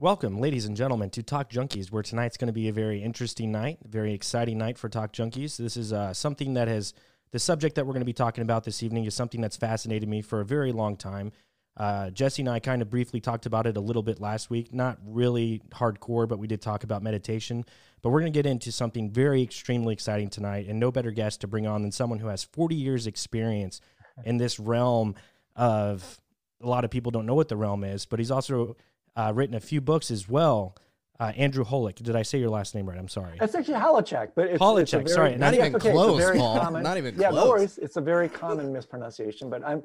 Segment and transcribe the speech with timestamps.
[0.00, 3.52] Welcome, ladies and gentlemen, to Talk Junkies, where tonight's going to be a very interesting
[3.52, 5.58] night, very exciting night for Talk Junkies.
[5.58, 6.94] This is uh, something that has,
[7.32, 10.08] the subject that we're going to be talking about this evening is something that's fascinated
[10.08, 11.32] me for a very long time.
[11.76, 14.72] Uh, Jesse and I kind of briefly talked about it a little bit last week,
[14.72, 17.66] not really hardcore, but we did talk about meditation.
[18.00, 21.42] But we're going to get into something very extremely exciting tonight, and no better guest
[21.42, 23.82] to bring on than someone who has 40 years' experience
[24.24, 25.14] in this realm
[25.56, 26.18] of
[26.62, 28.76] a lot of people don't know what the realm is, but he's also
[29.16, 30.76] uh, written a few books as well.
[31.18, 31.96] Uh, Andrew Holick.
[31.96, 32.98] Did I say your last name right?
[32.98, 33.36] I'm sorry.
[33.42, 36.18] It's actually Holecek, but it's, Holecek, it's very, sorry, not yeah, even it's okay, close,
[36.18, 36.58] It's a very Paul.
[36.60, 37.22] common, Not even close.
[37.22, 37.44] yeah, close.
[37.44, 37.78] no worries.
[37.78, 39.82] It's a very common mispronunciation, but I'm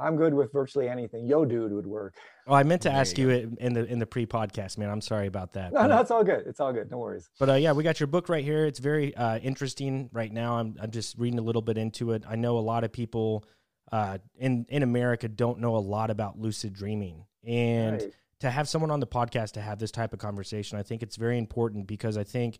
[0.00, 1.26] I'm good with virtually anything.
[1.26, 2.14] Yo, dude would work.
[2.46, 4.88] Oh, I meant to There ask you you in the in the pre-podcast, man.
[4.88, 5.72] I'm sorry about that.
[5.72, 6.44] No, but, no, it's all good.
[6.46, 6.88] It's all good.
[6.90, 7.28] No worries.
[7.38, 8.64] but, uh, yeah, we got your book right here.
[8.64, 10.56] It's very uh, interesting right now.
[10.56, 12.22] I'm I'm just reading a little bit into it.
[12.28, 13.44] I know a lot of people
[13.92, 18.12] uh, in in America don't know a lot about lucid dreaming, and Right.
[18.40, 21.16] To have someone on the podcast to have this type of conversation, I think it's
[21.16, 22.58] very important because I think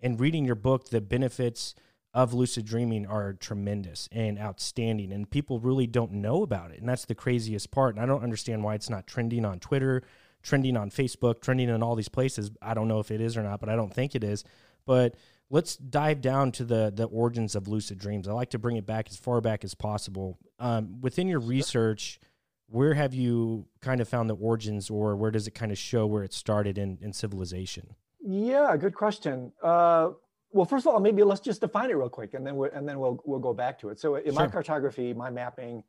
[0.00, 1.74] in reading your book, the benefits
[2.14, 6.80] of lucid dreaming are tremendous and outstanding, and people really don't know about it.
[6.80, 7.94] And that's the craziest part.
[7.94, 10.02] And I don't understand why it's not trending on Twitter,
[10.42, 12.50] trending on Facebook, trending in all these places.
[12.62, 14.44] I don't know if it is or not, but I don't think it is.
[14.86, 15.16] But
[15.50, 18.26] let's dive down to the the origins of lucid dreams.
[18.26, 20.38] I like to bring it back as far back as possible.
[20.58, 22.20] Um, within your research,
[22.68, 26.06] where have you kind of found the origins, or where does it kind of show
[26.06, 27.94] where it started in in civilization?
[28.20, 29.52] Yeah, good question.
[29.62, 30.10] Uh,
[30.50, 32.88] well, first of all, maybe let's just define it real quick, and then we and
[32.88, 34.00] then we'll we'll go back to it.
[34.00, 35.82] So, in my cartography, my mapping,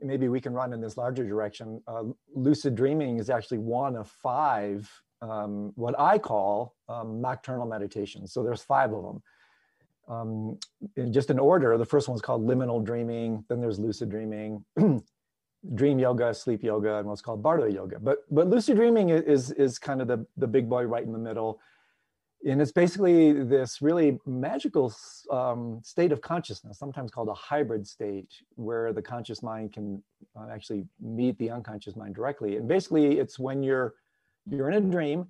[0.00, 1.82] maybe we can run in this larger direction.
[1.86, 4.90] Uh, lucid dreaming is actually one of five
[5.24, 8.32] um, what I call um, nocturnal meditations.
[8.32, 9.22] So there's five of them.
[10.06, 10.58] Um,
[10.96, 13.44] in just in order, the first one's called liminal dreaming.
[13.48, 14.64] Then there's lucid dreaming,
[15.74, 17.98] dream yoga, sleep yoga, and what's called Bardo yoga.
[17.98, 21.18] But but lucid dreaming is is kind of the the big boy right in the
[21.18, 21.60] middle,
[22.46, 24.94] and it's basically this really magical
[25.30, 30.02] um, state of consciousness, sometimes called a hybrid state, where the conscious mind can
[30.36, 32.56] uh, actually meet the unconscious mind directly.
[32.56, 33.94] And basically, it's when you're
[34.50, 35.28] you're in a dream,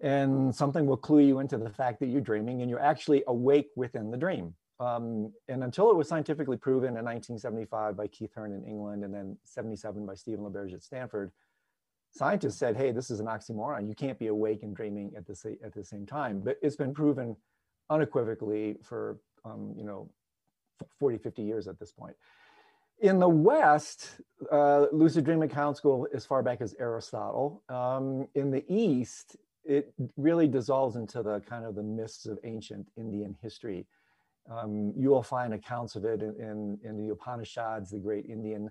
[0.00, 3.70] and something will clue you into the fact that you're dreaming, and you're actually awake
[3.74, 4.54] within the dream.
[4.78, 9.14] Um, and until it was scientifically proven in 1975 by Keith Hearne in England, and
[9.14, 11.32] then 77 by Stephen LaBerge at Stanford,
[12.10, 13.88] scientists said, "Hey, this is an oxymoron.
[13.88, 16.76] You can't be awake and dreaming at the sa- at the same time." But it's
[16.76, 17.36] been proven
[17.88, 20.10] unequivocally for um, you know
[20.98, 22.16] 40, 50 years at this point.
[23.00, 24.20] In the West,
[24.50, 27.62] uh, lucid dream accounts go as far back as Aristotle.
[27.68, 32.88] Um, in the East, it really dissolves into the kind of the mists of ancient
[32.96, 33.86] Indian history.
[34.50, 38.70] Um, you will find accounts of it in, in, in the Upanishads, the great Indian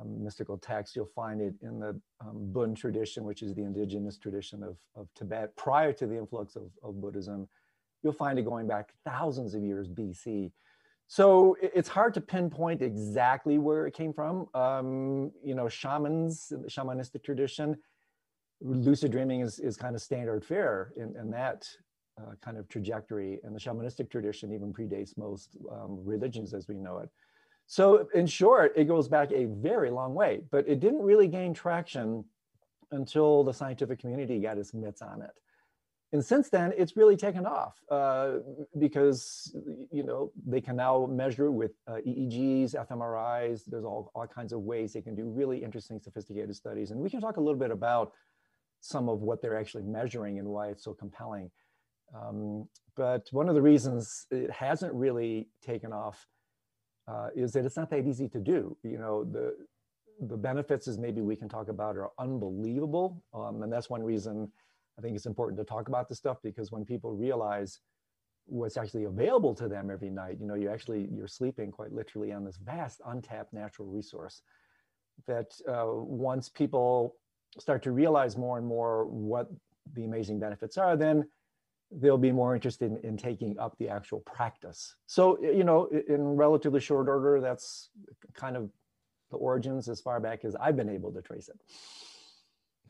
[0.00, 0.96] um, mystical text.
[0.96, 5.08] You'll find it in the um, Bon tradition, which is the indigenous tradition of, of
[5.14, 7.48] Tibet prior to the influx of, of Buddhism.
[8.02, 10.52] You'll find it going back thousands of years BC.
[11.06, 14.48] So it- it's hard to pinpoint exactly where it came from.
[14.54, 17.76] Um, you know, shamans, the shamanistic tradition,
[18.60, 21.68] lucid dreaming is, is kind of standard fare in, in that
[22.22, 23.40] uh, kind of trajectory.
[23.44, 27.10] And the shamanistic tradition even predates most um, religions as we know it.
[27.66, 31.54] So, in short, it goes back a very long way, but it didn't really gain
[31.54, 32.24] traction
[32.90, 35.30] until the scientific community got its mitts on it.
[36.12, 38.40] And since then, it's really taken off uh,
[38.78, 39.56] because
[39.90, 43.62] you know they can now measure with uh, EEGs, fMRIs.
[43.66, 47.08] There's all, all kinds of ways they can do really interesting, sophisticated studies, and we
[47.08, 48.12] can talk a little bit about
[48.80, 51.50] some of what they're actually measuring and why it's so compelling.
[52.14, 56.26] Um, but one of the reasons it hasn't really taken off
[57.08, 58.76] uh, is that it's not that easy to do.
[58.82, 59.54] You know, the
[60.20, 64.52] the benefits, as maybe we can talk about, are unbelievable, um, and that's one reason
[64.98, 67.80] I think it's important to talk about this stuff because when people realize
[68.46, 72.32] what's actually available to them every night, you know, you actually you're sleeping quite literally
[72.32, 74.42] on this vast untapped natural resource.
[75.26, 77.16] That uh, once people
[77.58, 79.48] start to realize more and more what
[79.94, 81.24] the amazing benefits are, then
[82.00, 84.96] they'll be more interested in, in taking up the actual practice.
[85.06, 87.90] So, you know, in relatively short order, that's
[88.34, 88.70] kind of
[89.30, 91.58] the origins as far back as I've been able to trace it.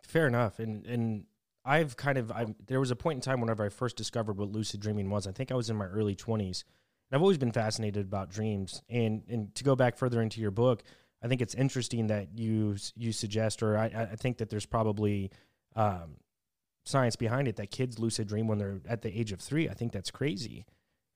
[0.02, 0.58] Fair enough.
[0.58, 1.24] And and
[1.64, 4.50] I've kind of I there was a point in time whenever I first discovered what
[4.50, 5.26] lucid dreaming was.
[5.26, 6.64] I think I was in my early 20s.
[6.64, 8.82] And I've always been fascinated about dreams.
[8.88, 10.82] And and to go back further into your book,
[11.22, 15.30] I think it's interesting that you you suggest or I I think that there's probably
[15.76, 16.16] um,
[16.84, 19.68] science behind it that kids lucid dream when they're at the age of 3.
[19.68, 20.66] I think that's crazy.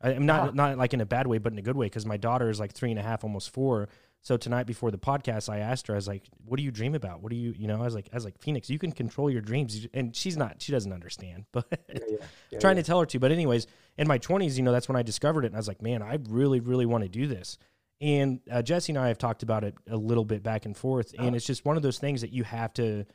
[0.00, 0.50] I, I'm not Yeah.
[0.54, 2.60] not like in a bad way, but in a good way because my daughter is
[2.60, 3.88] like three and a half, almost four.
[4.22, 6.94] So tonight before the podcast, I asked her, I was like, "What do you dream
[6.96, 7.22] about?
[7.22, 9.30] What do you, you know?" I was like, "I was like, Phoenix, you can control
[9.30, 12.16] your dreams," and she's not, she doesn't understand, but yeah, yeah.
[12.50, 13.20] Yeah, trying to tell her to.
[13.20, 15.68] But anyways, in my twenties, you know, that's when I discovered it, and I was
[15.68, 17.56] like, "Man, I really, really want to do this."
[18.00, 21.12] And uh, Jesse and I have talked about it a little bit back and forth,
[21.12, 21.36] and uh-huh.
[21.36, 23.06] it's just one of those things that you have to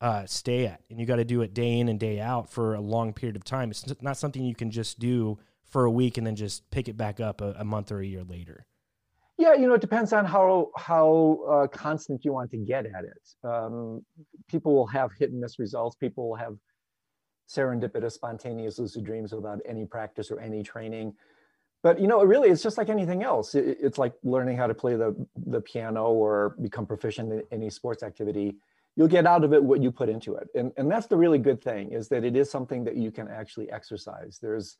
[0.00, 2.74] uh, stay at, and you got to do it day in and day out for
[2.74, 3.70] a long period of time.
[3.70, 6.96] It's not something you can just do for a week and then just pick it
[6.96, 8.66] back up a, a month or a year later.
[9.36, 13.04] Yeah, you know, it depends on how how uh, constant you want to get at
[13.04, 13.48] it.
[13.48, 14.04] Um,
[14.48, 15.96] people will have hit and miss results.
[15.96, 16.56] People will have
[17.48, 21.14] serendipitous, spontaneous lucid dreams without any practice or any training.
[21.82, 23.54] But you know, really, it's just like anything else.
[23.54, 25.14] It, it's like learning how to play the
[25.46, 28.56] the piano or become proficient in any sports activity.
[29.00, 31.38] You'll get out of it what you put into it, and and that's the really
[31.38, 34.38] good thing is that it is something that you can actually exercise.
[34.42, 34.76] There's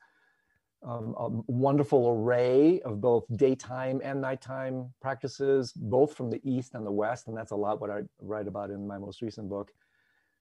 [0.87, 6.87] um, a wonderful array of both daytime and nighttime practices, both from the East and
[6.87, 7.29] the West.
[7.29, 9.71] And that's a lot what I write about in my most recent book.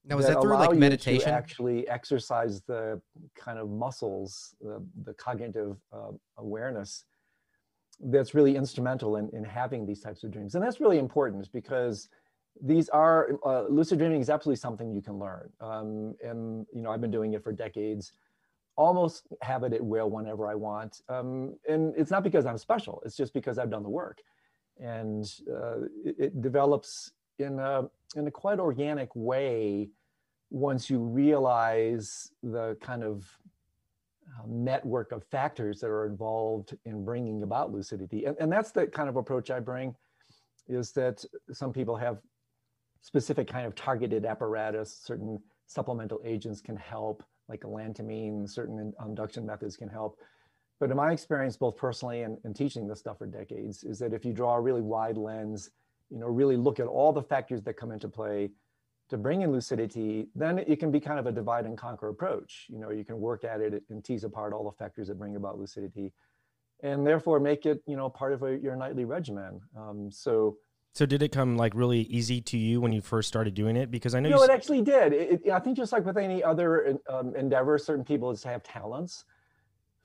[0.06, 1.30] Now, is that, that through like meditation?
[1.30, 3.02] actually exercise the
[3.34, 7.06] kind of muscles, the, the cognitive uh, awareness
[8.00, 10.56] that's really instrumental in, in having these types of dreams.
[10.56, 12.08] And that's really important because
[12.62, 15.50] these are, uh, lucid dreaming is absolutely something you can learn.
[15.62, 18.12] Um, and, you know, I've been doing it for decades
[18.80, 21.02] almost have it at will whenever I want.
[21.10, 24.22] Um, and it's not because I'm special, it's just because I've done the work.
[24.80, 29.90] And uh, it, it, develops in a, in a quite organic way
[30.50, 33.30] once you realize the kind of
[34.30, 38.24] uh, network of factors that are involved in bringing about lucidity.
[38.24, 39.94] And, and that's the kind of approach I bring
[40.70, 42.20] is that some people have
[43.02, 49.76] specific kind of targeted apparatus, certain supplemental agents can help like galantamine, certain induction methods
[49.76, 50.20] can help.
[50.80, 54.14] But in my experience, both personally and, and teaching this stuff for decades, is that
[54.14, 55.72] if you draw a really wide lens,
[56.10, 58.52] you know, really look at all the factors that come into play
[59.10, 62.68] to bring in lucidity, then it can be kind of a divide and conquer approach.
[62.70, 65.36] You know, you can work at it and tease apart all the factors that bring
[65.36, 66.14] about lucidity,
[66.84, 69.60] and therefore make it, you know, part of a, your nightly regimen.
[69.76, 70.58] Um, so
[70.94, 73.92] so did it come like really easy to you when you first started doing it?
[73.92, 75.14] Because I know you know, it actually did.
[75.14, 78.64] It, it, I think just like with any other um, endeavor, certain people just have
[78.64, 79.26] talents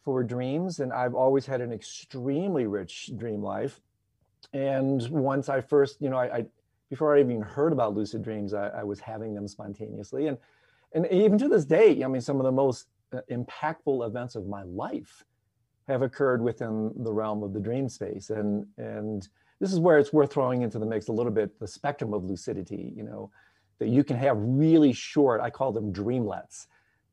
[0.04, 3.80] for dreams, and I've always had an extremely rich dream life.
[4.52, 6.46] And once I first, you know, I, I
[6.90, 10.36] before I even heard about lucid dreams, I, I, was having them spontaneously, and
[10.92, 14.46] and even to this day, I mean, some of the most uh, impactful events of
[14.46, 15.24] my life
[15.88, 19.28] have occurred within the realm of the dream space, and and
[19.60, 22.24] this is where it's worth throwing into the mix a little bit the spectrum of
[22.24, 23.30] lucidity, you know,
[23.78, 26.66] that you can have really short, I call them dreamlets,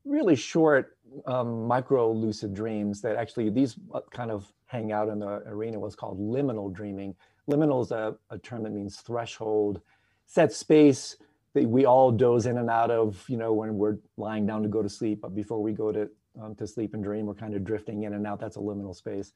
[0.04, 0.96] really short
[1.26, 5.78] um, micro lucid dreams that actually these uh, kind of hang out in the arena
[5.78, 7.14] what's called liminal dreaming.
[7.50, 9.80] Liminal is a, a term that means threshold,
[10.26, 11.16] set space
[11.54, 14.68] that we all doze in and out of, you know, when we're lying down to
[14.68, 16.08] go to sleep, but before we go to,
[16.40, 18.40] um, to sleep and dream, we're kind of drifting in and out.
[18.40, 19.32] That's a liminal space.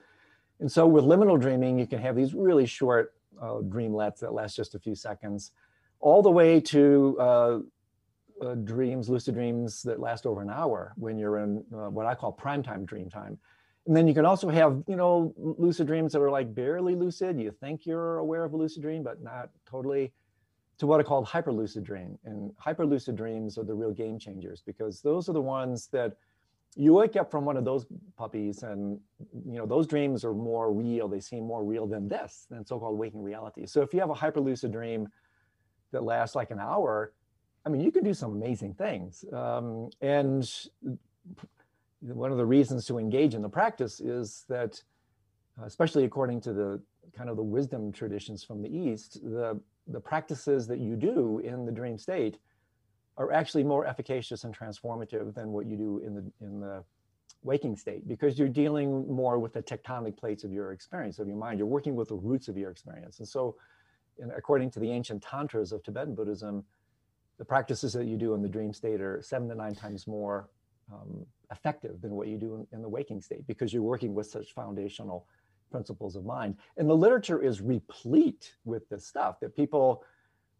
[0.60, 4.56] And so with liminal dreaming, you can have these really short uh, dreamlets that last
[4.56, 5.52] just a few seconds,
[6.00, 7.58] all the way to uh,
[8.42, 12.14] uh, dreams, lucid dreams that last over an hour when you're in uh, what I
[12.14, 13.38] call prime time dream time.
[13.86, 17.40] And then you can also have, you know, lucid dreams that are like barely lucid.
[17.40, 20.12] You think you're aware of a lucid dream, but not totally
[20.78, 22.18] to what I call hyperlucid dream.
[22.24, 26.16] And hyperlucid dreams are the real game changers because those are the ones that
[26.76, 29.00] you wake up from one of those puppies and
[29.46, 31.08] you know those dreams are more real.
[31.08, 33.66] They seem more real than this than so-called waking reality.
[33.66, 35.08] So if you have a hyperlucid dream
[35.92, 37.12] that lasts like an hour
[37.64, 39.24] i mean you can do some amazing things.
[39.32, 40.48] Um, and
[42.00, 44.80] one of the reasons to engage in the practice is that
[45.64, 46.80] especially according to the
[47.16, 51.64] kind of the wisdom traditions from the east the the practices that you do in
[51.64, 52.38] the dream state
[53.16, 56.84] are actually more efficacious and transformative than what you do in the in the
[57.42, 61.36] waking state because you're dealing more with the tectonic plates of your experience of your
[61.36, 61.58] mind.
[61.58, 63.18] You're working with the roots of your experience.
[63.20, 63.56] And so
[64.18, 66.64] in, according to the ancient tantras of tibetan buddhism
[67.38, 70.48] the practices that you do in the dream state are seven to nine times more
[70.92, 74.26] um, effective than what you do in, in the waking state because you're working with
[74.26, 75.26] such foundational
[75.70, 76.56] principles of mind.
[76.76, 80.02] And the literature is replete with this stuff that people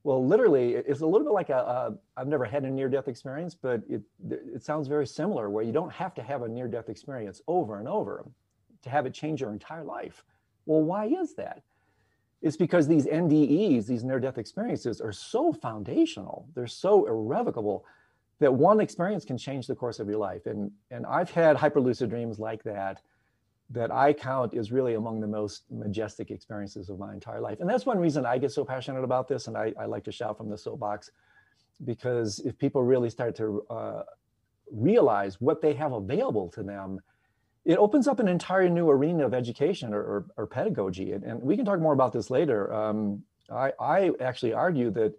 [0.06, 1.56] well, literally, it's a little bit like a.
[1.56, 5.64] a I've never had a near death experience, but it, it sounds very similar where
[5.64, 8.24] you don't have to have a near death experience over and over
[8.82, 10.22] to have it change your entire life.
[10.64, 11.64] Well, why is that?
[12.40, 17.84] It's because these NDEs, these near death experiences, are so foundational, they're so irrevocable
[18.38, 20.46] that one experience can change the course of your life.
[20.46, 23.02] And, and I've had hyperlucid dreams like that
[23.70, 27.60] that I count is really among the most majestic experiences of my entire life.
[27.60, 29.48] And that's one reason I get so passionate about this.
[29.48, 31.10] And I, I like to shout from the soapbox
[31.84, 34.02] because if people really start to uh,
[34.70, 37.00] realize what they have available to them,
[37.64, 41.12] it opens up an entire new arena of education or, or, or pedagogy.
[41.12, 42.72] And, and, we can talk more about this later.
[42.72, 45.14] Um, I, I actually argue that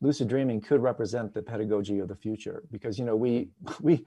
[0.00, 3.48] lucid dreaming could represent the pedagogy of the future because you know we
[3.80, 4.04] we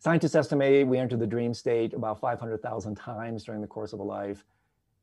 [0.00, 4.04] scientists estimate we enter the dream state about 500,000 times during the course of a
[4.04, 4.44] life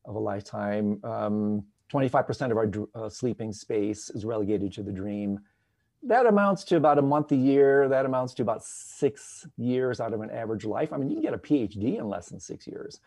[0.04, 1.00] of a lifetime.
[1.04, 5.40] Um, 25% of our uh, sleeping space is relegated to the dream
[6.02, 7.88] that amounts to about a month a year.
[7.88, 10.92] That amounts to about six years out of an average life.
[10.92, 13.00] I mean, you can get a PhD in less than six years.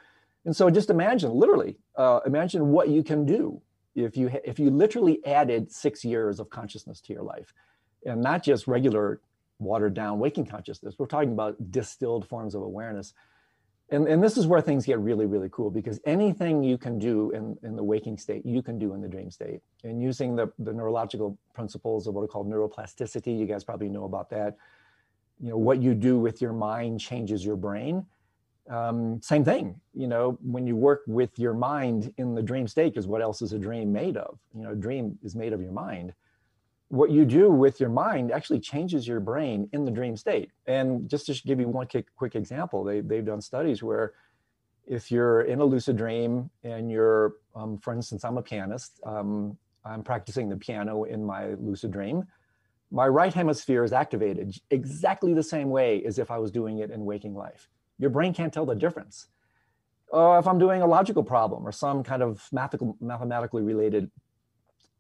[0.46, 3.62] And so just imagine, literally, uh, imagine what you can do
[3.96, 7.54] if you if you literally added six years of consciousness to your life,
[8.06, 9.22] and not just regular
[9.62, 10.96] watered down waking consciousness.
[10.98, 13.14] We're talking about distilled forms of awareness
[13.92, 17.32] and, and this is where things get really, really cool because anything you can do
[17.32, 19.60] in, in the waking state, you can do in the dream state.
[19.84, 24.06] And using the, the neurological principles of what are called neuroplasticity, you guys probably know
[24.06, 24.56] about that.
[25.42, 28.06] You know, what you do with your mind changes your brain.
[28.70, 32.94] Um, same thing, you know, when you work with your mind in the dream state,
[32.94, 34.40] because what else is a dream made of?
[34.56, 36.14] You know, a dream is made of your mind
[36.92, 40.52] what you do with your mind actually changes your brain in the dream state.
[40.68, 44.12] And just to give you one quick, example, they, they've done studies where
[44.86, 49.58] if you're in a lucid dream and you're, um, for instance, I'm a pianist, um,
[49.86, 52.26] I'm practicing the piano in my lucid dream,
[52.92, 56.92] my right hemisphere is activated exactly the same way as if I was doing it
[56.92, 57.70] in waking life.
[58.00, 59.28] Your brain can't tell the difference.
[60.14, 64.12] Uh, if I'm doing a logical problem or some kind of mathematically related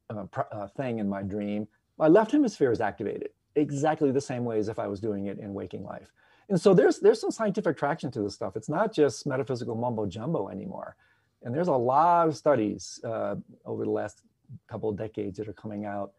[0.10, 1.67] uh, uh, thing in my dream,
[2.01, 5.38] my left hemisphere is activated exactly the same way as if I was doing it
[5.39, 6.12] in waking life.
[6.50, 8.58] And so there's there's some scientific traction to this stuff.
[8.58, 10.98] It's not just metaphysical mumbo jumbo anymore.
[11.43, 14.24] And there's a lot of studies uh, over the last
[14.67, 16.12] couple of decades that are coming out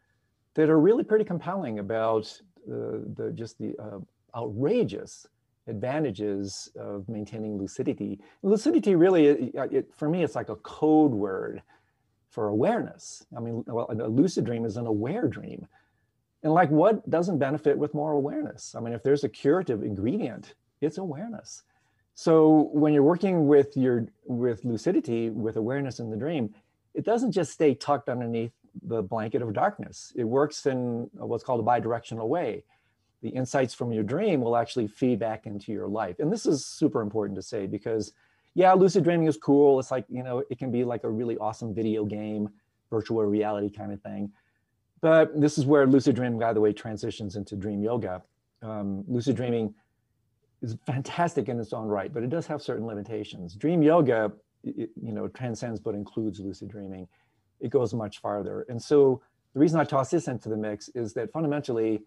[0.54, 2.24] that are really pretty compelling about
[2.68, 3.98] uh, the just the uh,
[4.38, 5.26] outrageous
[5.66, 8.20] advantages of maintaining lucidity.
[8.42, 11.62] Lucidity really, it, it, for me, it's like a code word
[12.32, 13.24] for awareness.
[13.36, 15.68] I mean, well, a lucid dream is an aware dream.
[16.42, 18.74] And like what doesn't benefit with more awareness?
[18.74, 21.62] I mean, if there's a curative ingredient, it's awareness.
[22.14, 26.54] So when you're working with your with lucidity, with awareness in the dream,
[26.94, 30.12] it doesn't just stay tucked underneath the blanket of darkness.
[30.16, 32.64] It works in what's called a bidirectional way.
[33.20, 36.16] The insights from your dream will actually feed back into your life.
[36.18, 38.12] And this is super important to say because
[38.54, 39.78] yeah, lucid dreaming is cool.
[39.78, 42.48] It's like, you know, it can be like a really awesome video game,
[42.90, 44.30] virtual reality kind of thing.
[45.00, 48.22] But this is where lucid dreaming, by the way, transitions into dream yoga.
[48.62, 49.74] Um, lucid dreaming
[50.60, 53.56] is fantastic in its own right, but it does have certain limitations.
[53.56, 54.32] Dream yoga,
[54.62, 57.08] it, you know, transcends but includes lucid dreaming.
[57.60, 58.64] It goes much farther.
[58.68, 59.22] And so
[59.54, 62.02] the reason I toss this into the mix is that fundamentally,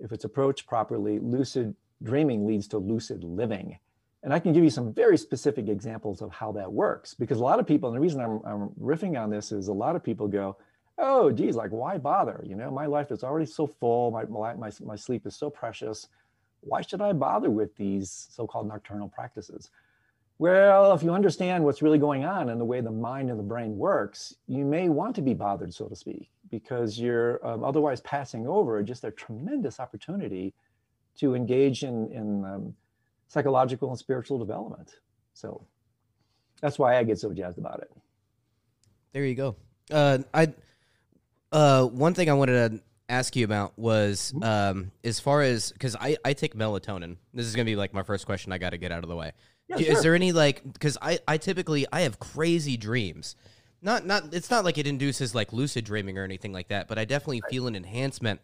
[0.00, 3.78] if it's approached properly, lucid dreaming leads to lucid living.
[4.22, 7.42] And I can give you some very specific examples of how that works because a
[7.42, 10.02] lot of people, and the reason I'm, I'm riffing on this is a lot of
[10.02, 10.56] people go,
[10.98, 12.42] oh, geez, like, why bother?
[12.44, 16.08] You know, my life is already so full, my, my, my sleep is so precious.
[16.60, 19.70] Why should I bother with these so called nocturnal practices?
[20.40, 23.44] Well, if you understand what's really going on and the way the mind and the
[23.44, 28.00] brain works, you may want to be bothered, so to speak, because you're um, otherwise
[28.02, 30.54] passing over just a tremendous opportunity
[31.18, 32.74] to engage in, in um,
[33.28, 34.96] psychological and spiritual development.
[35.34, 35.64] So
[36.60, 37.90] that's why I get so jazzed about it.
[39.12, 39.56] There you go.
[39.90, 40.52] Uh, I
[41.52, 44.44] uh, one thing I wanted to ask you about was mm-hmm.
[44.44, 47.16] um, as far as because I, I take melatonin.
[47.32, 48.52] This is gonna be like my first question.
[48.52, 49.32] I got to get out of the way.
[49.68, 50.02] Yeah, is sure.
[50.02, 53.36] there any like because I I typically I have crazy dreams.
[53.80, 56.98] Not not it's not like it induces like lucid dreaming or anything like that, but
[56.98, 57.50] I definitely right.
[57.50, 58.40] feel an enhancement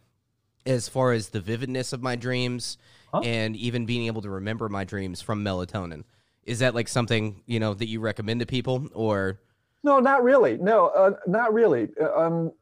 [0.67, 2.79] as far as the vividness of my dreams
[3.15, 3.21] huh?
[3.25, 6.05] and even being able to remember my dreams from melatonin.
[6.45, 9.41] Is that like something you know that you recommend to people, or?
[9.83, 10.57] No, not really.
[10.57, 11.89] No, uh, not really.
[12.01, 12.53] Uh, um,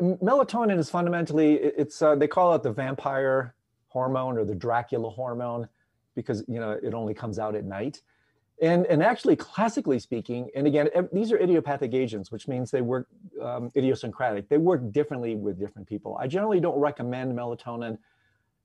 [0.00, 3.54] melatonin is fundamentally it's uh, they call it the vampire
[3.88, 5.68] hormone or the Dracula hormone
[6.14, 8.02] because you know it only comes out at night.
[8.62, 13.08] And, and actually, classically speaking, and again, these are idiopathic agents, which means they work
[13.40, 14.50] um, idiosyncratic.
[14.50, 16.18] They work differently with different people.
[16.20, 17.96] I generally don't recommend melatonin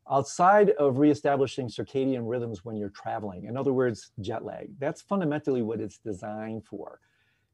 [0.09, 3.45] outside of reestablishing circadian rhythms when you're traveling.
[3.45, 4.69] In other words, jet lag.
[4.79, 6.99] That's fundamentally what it's designed for.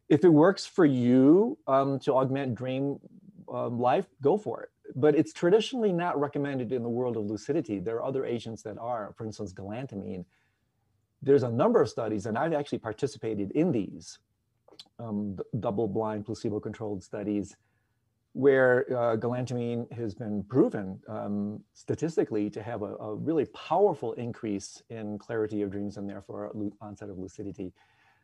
[0.09, 2.99] If it works for you um, to augment dream
[3.51, 4.69] um, life, go for it.
[4.95, 7.79] But it's traditionally not recommended in the world of lucidity.
[7.79, 10.25] There are other agents that are, for instance, galantamine.
[11.21, 14.19] there's a number of studies, and I've actually participated in these
[14.99, 17.55] um, double-blind, placebo-controlled studies
[18.33, 24.81] where uh, galantamine has been proven um, statistically to have a, a, really powerful increase
[24.89, 27.73] in clarity of dreams and therefore onset of lucidity.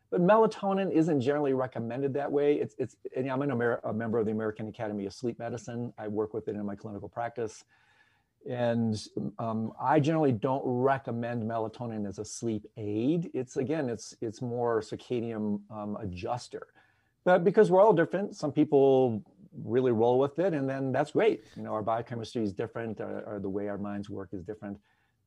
[0.10, 2.56] But melatonin isn't generally recommended that way.
[2.56, 5.94] It's, it's I'm an Amer a member of the American Academy of Sleep Medicine.
[5.98, 7.66] I work with it in my clinical practice.
[8.50, 8.98] And
[9.40, 13.30] um, I generally don't recommend melatonin as a sleep aid.
[13.34, 16.68] It's again, it's it's more circadian um, adjuster.
[17.26, 19.22] But because we're all different, some people
[19.64, 21.44] really roll with it, and then that's great.
[21.56, 24.78] You know, our biochemistry is different, or, or the way our minds work is different.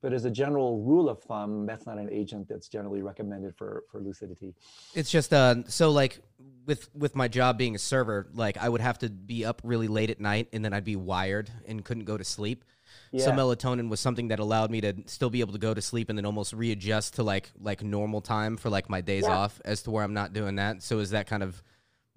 [0.03, 3.85] But as a general rule of thumb, that's not an agent that's generally recommended for
[3.91, 4.55] for lucidity.
[4.95, 6.21] It's just uh, so like
[6.65, 9.89] with with my job being a server, like I would have to be up really
[9.89, 12.65] late at night, and then I'd be wired and couldn't go to sleep.
[13.13, 13.25] Yeah.
[13.25, 16.09] So melatonin was something that allowed me to still be able to go to sleep
[16.09, 19.37] and then almost readjust to like like normal time for like my days yeah.
[19.37, 20.83] off as to where I'm not doing that.
[20.83, 21.63] So is that kind of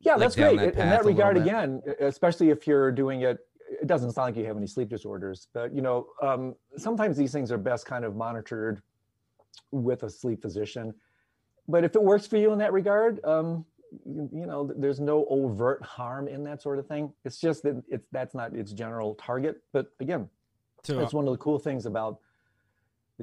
[0.03, 0.57] yeah, like that's great.
[0.57, 3.39] That in that regard, again, especially if you're doing it,
[3.81, 7.31] it doesn't sound like you have any sleep disorders, but you know, um, sometimes these
[7.31, 8.81] things are best kind of monitored
[9.71, 10.93] with a sleep physician.
[11.67, 13.65] But if it works for you in that regard, um,
[14.05, 17.13] you, you, know, there's no overt harm in that sort of thing.
[17.23, 19.61] It's just that it's that's not its general target.
[19.71, 20.29] But again,
[20.83, 22.19] so, that's one of the cool things about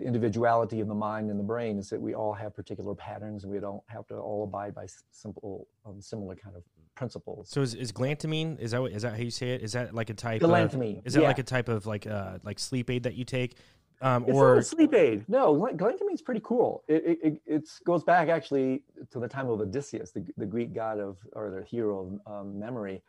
[0.00, 3.45] the individuality of the mind and the brain is that we all have particular patterns
[3.45, 6.62] and we don't have to all abide by simple um, similar kind of
[6.95, 7.49] principles.
[7.50, 9.62] So is, is glantamine is that what, is that how you say it?
[9.62, 11.28] Is that like a type glantamine of, is that yeah.
[11.28, 13.57] like a type of like uh like sleep aid that you take?
[14.02, 15.25] Um, it's or not a sleep aid.
[15.28, 16.83] No galantamine is pretty cool.
[16.88, 20.99] It, it, it goes back actually to the time of odysseus the, the greek god
[20.99, 23.02] of or the hero of um, memory.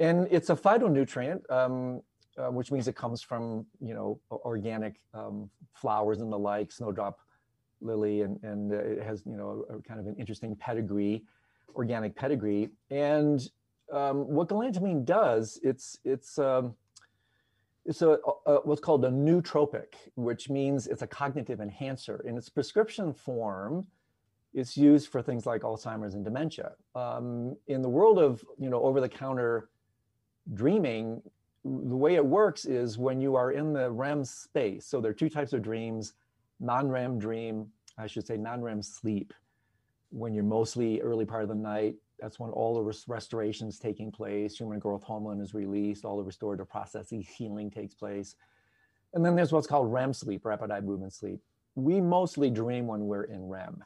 [0.00, 2.02] And it's a phytonutrient um,
[2.38, 7.18] uh, which means it comes from you know organic um, flowers and the like, snowdrop
[7.80, 11.24] lily, and and uh, it has you know a, a, kind of an interesting pedigree,
[11.74, 12.70] organic pedigree.
[12.90, 13.48] And
[13.92, 16.74] um, what galantamine does, it's it's um,
[17.84, 22.22] it's a, a, what's called a nootropic, which means it's a cognitive enhancer.
[22.26, 23.86] In its prescription form,
[24.52, 26.72] it's used for things like Alzheimer's and dementia.
[26.94, 29.70] Um, in the world of you know over-the-counter
[30.54, 31.22] dreaming,
[31.64, 34.86] the way it works is when you are in the REM space.
[34.86, 36.14] So there are two types of dreams
[36.60, 39.32] non REM dream, I should say non REM sleep,
[40.10, 41.96] when you're mostly early part of the night.
[42.18, 46.24] That's when all the res- restorations taking place, human growth hormone is released, all the
[46.24, 48.34] restorative processes, healing takes place.
[49.14, 51.40] And then there's what's called REM sleep, rapid eye movement sleep.
[51.76, 53.84] We mostly dream when we're in REM.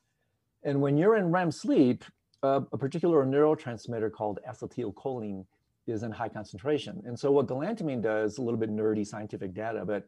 [0.63, 2.05] And when you're in REM sleep,
[2.43, 5.45] uh, a particular neurotransmitter called acetylcholine
[5.87, 7.03] is in high concentration.
[7.07, 10.07] And so what galantamine does, a little bit nerdy scientific data, but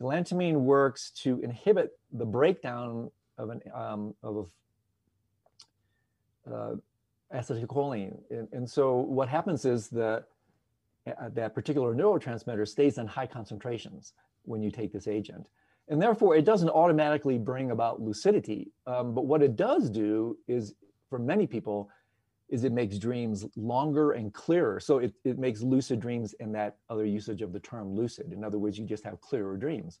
[0.00, 4.50] galantamine works to inhibit the breakdown of an um, of
[6.50, 6.74] uh,
[7.34, 8.16] acetylcholine.
[8.30, 10.26] And, and, so what happens is that
[11.06, 14.12] uh, that particular neurotransmitter stays in high concentrations
[14.44, 15.46] when you take this agent.
[15.88, 18.70] And therefore, it doesn't automatically bring about lucidity.
[18.86, 20.74] Um, but what it does do is,
[21.10, 21.90] for many people,
[22.48, 24.78] is it makes dreams longer and clearer.
[24.78, 28.32] So it, it makes lucid dreams in that other usage of the term lucid.
[28.32, 30.00] In other words, you just have clearer dreams.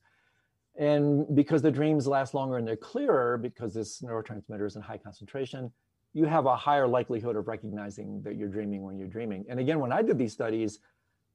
[0.76, 4.98] And because the dreams last longer and they're clearer, because this neurotransmitter is in high
[4.98, 5.72] concentration,
[6.12, 9.44] you have a higher likelihood of recognizing that you're dreaming when you're dreaming.
[9.48, 10.80] And again, when I did these studies,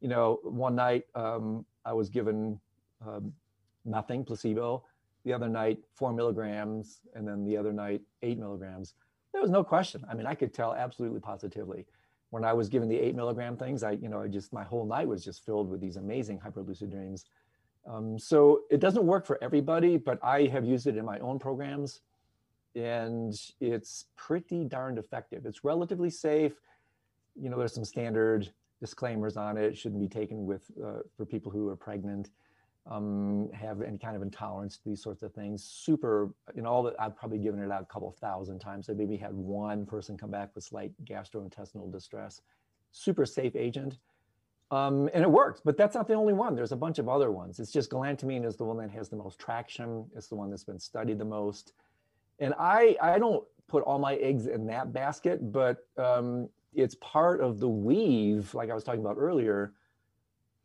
[0.01, 2.59] you know, one night um, I was given
[3.05, 3.33] um,
[3.83, 4.83] nothing, placebo.
[5.25, 8.93] The other night, four milligrams, and then the other night, eight milligrams
[9.31, 10.05] there was no question.
[10.09, 11.85] I mean, I could tell absolutely positively
[12.31, 14.85] when I was given the eight milligram things, I, you know, I just, my whole
[14.85, 17.25] night was just filled with these amazing hyperlucid dreams.
[17.87, 21.39] Um, so it doesn't work for everybody, but I have used it in my own
[21.39, 22.01] programs
[22.75, 25.45] and it's pretty darned effective.
[25.45, 26.53] It's relatively safe.
[27.35, 29.63] You know, there's some standard disclaimers on it.
[29.63, 32.29] it shouldn't be taken with, uh, for people who are pregnant
[32.87, 35.63] um, have any kind of intolerance to these sorts of things.
[35.63, 38.89] Super, in all that, I've probably given it out a couple thousand times.
[38.89, 42.41] I maybe had one person come back with slight gastrointestinal distress.
[42.91, 43.97] Super safe agent.
[44.71, 46.55] Um, and it works, but that's not the only one.
[46.55, 47.59] There's a bunch of other ones.
[47.59, 50.05] It's just galantamine is the one that has the most traction.
[50.15, 51.73] It's the one that's been studied the most.
[52.39, 57.41] And I, I don't put all my eggs in that basket, but um, it's part
[57.41, 59.73] of the weave, like I was talking about earlier,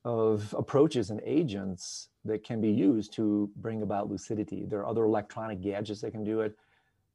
[0.04, 4.64] of approaches and agents that can be used to bring about lucidity.
[4.66, 6.56] There are other electronic gadgets that can do it.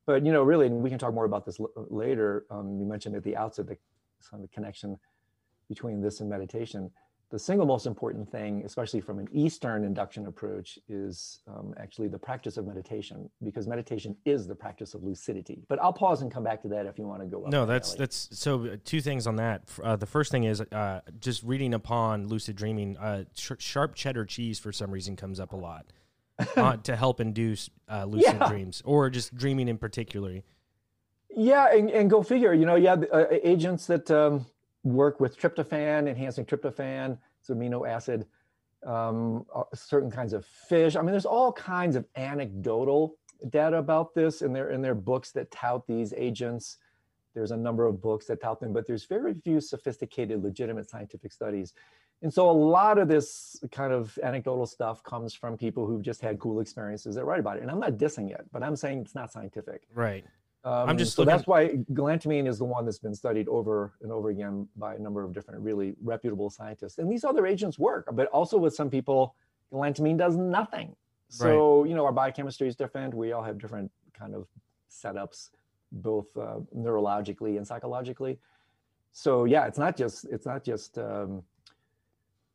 [0.05, 2.45] But, you know, really, and we can talk more about this l- later.
[2.49, 3.77] Um, you mentioned at the outset the,
[4.33, 4.97] the connection
[5.67, 6.89] between this and meditation.
[7.29, 12.17] The single most important thing, especially from an Eastern induction approach, is um, actually the
[12.17, 15.63] practice of meditation, because meditation is the practice of lucidity.
[15.67, 17.45] But I'll pause and come back to that if you want to go.
[17.47, 18.65] No, that's that's so.
[18.65, 19.69] Uh, two things on that.
[19.83, 22.97] Uh, the first thing is uh, just reading upon lucid dreaming.
[22.97, 25.85] Uh, sh- sharp cheddar cheese for some reason comes up a lot
[26.57, 28.49] uh, to help induce uh, lucid yeah.
[28.49, 30.41] dreams or just dreaming in particular.
[31.29, 32.55] Yeah, and, and go figure.
[32.55, 32.95] You know, yeah,
[33.43, 34.09] agents that.
[34.09, 34.47] Um,
[34.83, 38.25] work with tryptophan, enhancing tryptophan, it's amino acid,
[38.85, 40.95] um, uh, certain kinds of fish.
[40.95, 43.17] I mean, there's all kinds of anecdotal
[43.49, 46.77] data about this in their in their books that tout these agents.
[47.33, 51.31] There's a number of books that tout them, but there's very few sophisticated, legitimate scientific
[51.31, 51.73] studies.
[52.21, 56.21] And so a lot of this kind of anecdotal stuff comes from people who've just
[56.21, 57.61] had cool experiences that write about it.
[57.61, 59.83] And I'm not dissing it, but I'm saying it's not scientific.
[59.93, 60.25] Right.
[60.63, 61.35] Um, I'm just so looking...
[61.35, 64.99] that's why galantamine is the one that's been studied over and over again by a
[64.99, 66.97] number of different really reputable scientists.
[66.97, 69.35] And these other agents work, but also with some people,
[69.71, 70.95] galantamine does nothing.
[71.29, 71.89] So right.
[71.89, 73.13] you know, our biochemistry is different.
[73.13, 74.47] We all have different kind of
[74.91, 75.51] setups,
[75.91, 78.39] both uh, neurologically and psychologically.
[79.11, 80.97] So yeah, it's not just it's not just.
[80.97, 81.43] Um,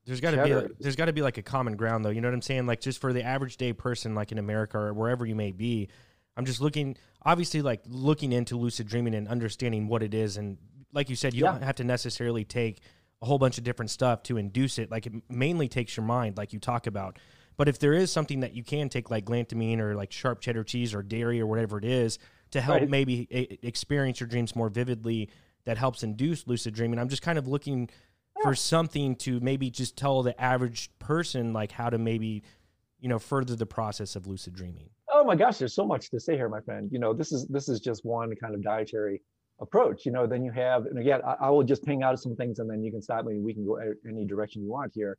[0.07, 2.11] there's got to be a, there's got to be like a common ground though.
[2.11, 2.67] You know what I'm saying?
[2.67, 5.88] Like just for the average day person, like in America or wherever you may be,
[6.37, 10.37] I'm just looking, obviously, like looking into lucid dreaming and understanding what it is.
[10.37, 10.59] And
[10.93, 11.53] like you said, you yeah.
[11.53, 12.81] don't have to necessarily take
[13.23, 14.91] a whole bunch of different stuff to induce it.
[14.91, 17.19] Like it mainly takes your mind, like you talk about.
[17.57, 20.65] But if there is something that you can take, like galantamine or like sharp cheddar
[20.65, 22.19] cheese or dairy or whatever it is,
[22.51, 22.91] to help right.
[22.91, 25.31] maybe a- experience your dreams more vividly,
[25.65, 26.99] that helps induce lucid dreaming.
[26.99, 27.89] I'm just kind of looking
[28.43, 32.43] for something to maybe just tell the average person like how to maybe,
[33.01, 36.18] you know, further the process of lucid dreaming oh my gosh, there's so much to
[36.18, 36.90] say here, my friend.
[36.92, 39.22] You know, this is this is just one kind of dietary
[39.61, 40.05] approach.
[40.05, 42.59] You know, then you have, and again, I, I will just ping out some things,
[42.59, 43.38] and then you can stop me.
[43.38, 45.16] We can go any direction you want here.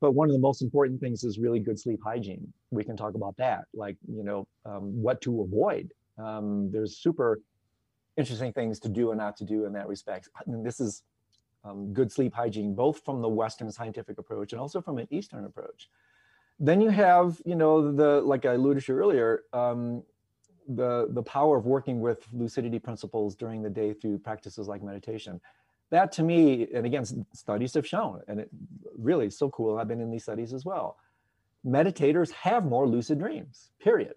[0.00, 2.52] But one of the most important things is really good sleep hygiene.
[2.72, 5.92] We can talk about that, like you know, um, what to avoid.
[6.18, 7.40] Um, there's super
[8.16, 10.28] interesting things to do and not to do in that respect.
[10.46, 11.02] And this is
[11.64, 15.44] um, good sleep hygiene, both from the Western scientific approach and also from an Eastern
[15.44, 15.88] approach.
[16.60, 20.02] Then you have, you know, the like I alluded to earlier, um,
[20.68, 25.40] the the power of working with lucidity principles during the day through practices like meditation.
[25.90, 28.48] That to me, and again, studies have shown, and it
[28.96, 29.78] really is so cool.
[29.78, 30.96] I've been in these studies as well.
[31.66, 33.70] Meditators have more lucid dreams.
[33.78, 34.14] Period.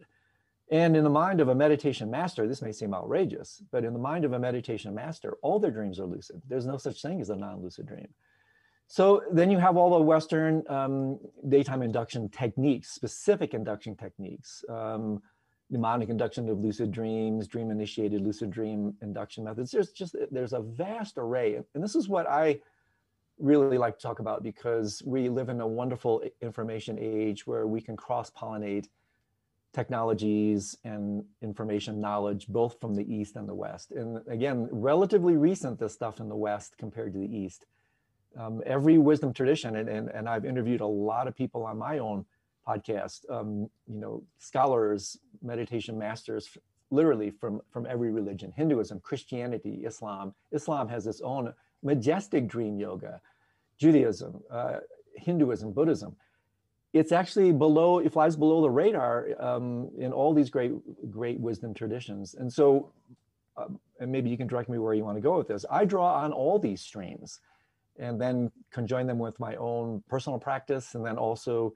[0.72, 4.00] And in the mind of a meditation master, this may seem outrageous, but in the
[4.00, 6.42] mind of a meditation master, all their dreams are lucid.
[6.48, 8.08] There's no such thing as a non lucid dream.
[8.88, 11.20] So then you have all the Western um,
[11.50, 15.22] daytime induction techniques, specific induction techniques, um,
[15.70, 19.72] mnemonic induction of lucid dreams, dream initiated lucid dream induction methods.
[19.72, 21.60] There's just, there's a vast array.
[21.74, 22.60] And this is what I
[23.40, 27.82] really like to talk about because we live in a wonderful information age where we
[27.82, 28.88] can cross pollinate
[29.74, 33.92] technologies and information knowledge both from the East and the West.
[33.92, 37.66] And again, relatively recent, this stuff in the West compared to the East
[38.38, 42.00] um, every wisdom tradition, and, and, and I've interviewed a lot of people on my
[42.00, 42.26] own
[42.68, 46.58] podcast, um, you know, scholars, meditation masters,
[46.92, 50.34] literally from, from every religion, Hinduism, Christianity, Islam.
[50.52, 53.22] Islam has its own majestic dream yoga,
[53.78, 54.78] Judaism, uh,
[55.16, 56.16] Hinduism, Buddhism.
[56.94, 60.72] It's actually below, it flies below the radar um, in all these great,
[61.12, 62.36] great wisdom traditions.
[62.36, 62.90] And so,
[63.58, 65.66] um, and maybe you can direct me where you want to go with this.
[65.70, 67.42] I draw on all these streams
[67.98, 71.74] and then conjoin them with my own personal practice and then also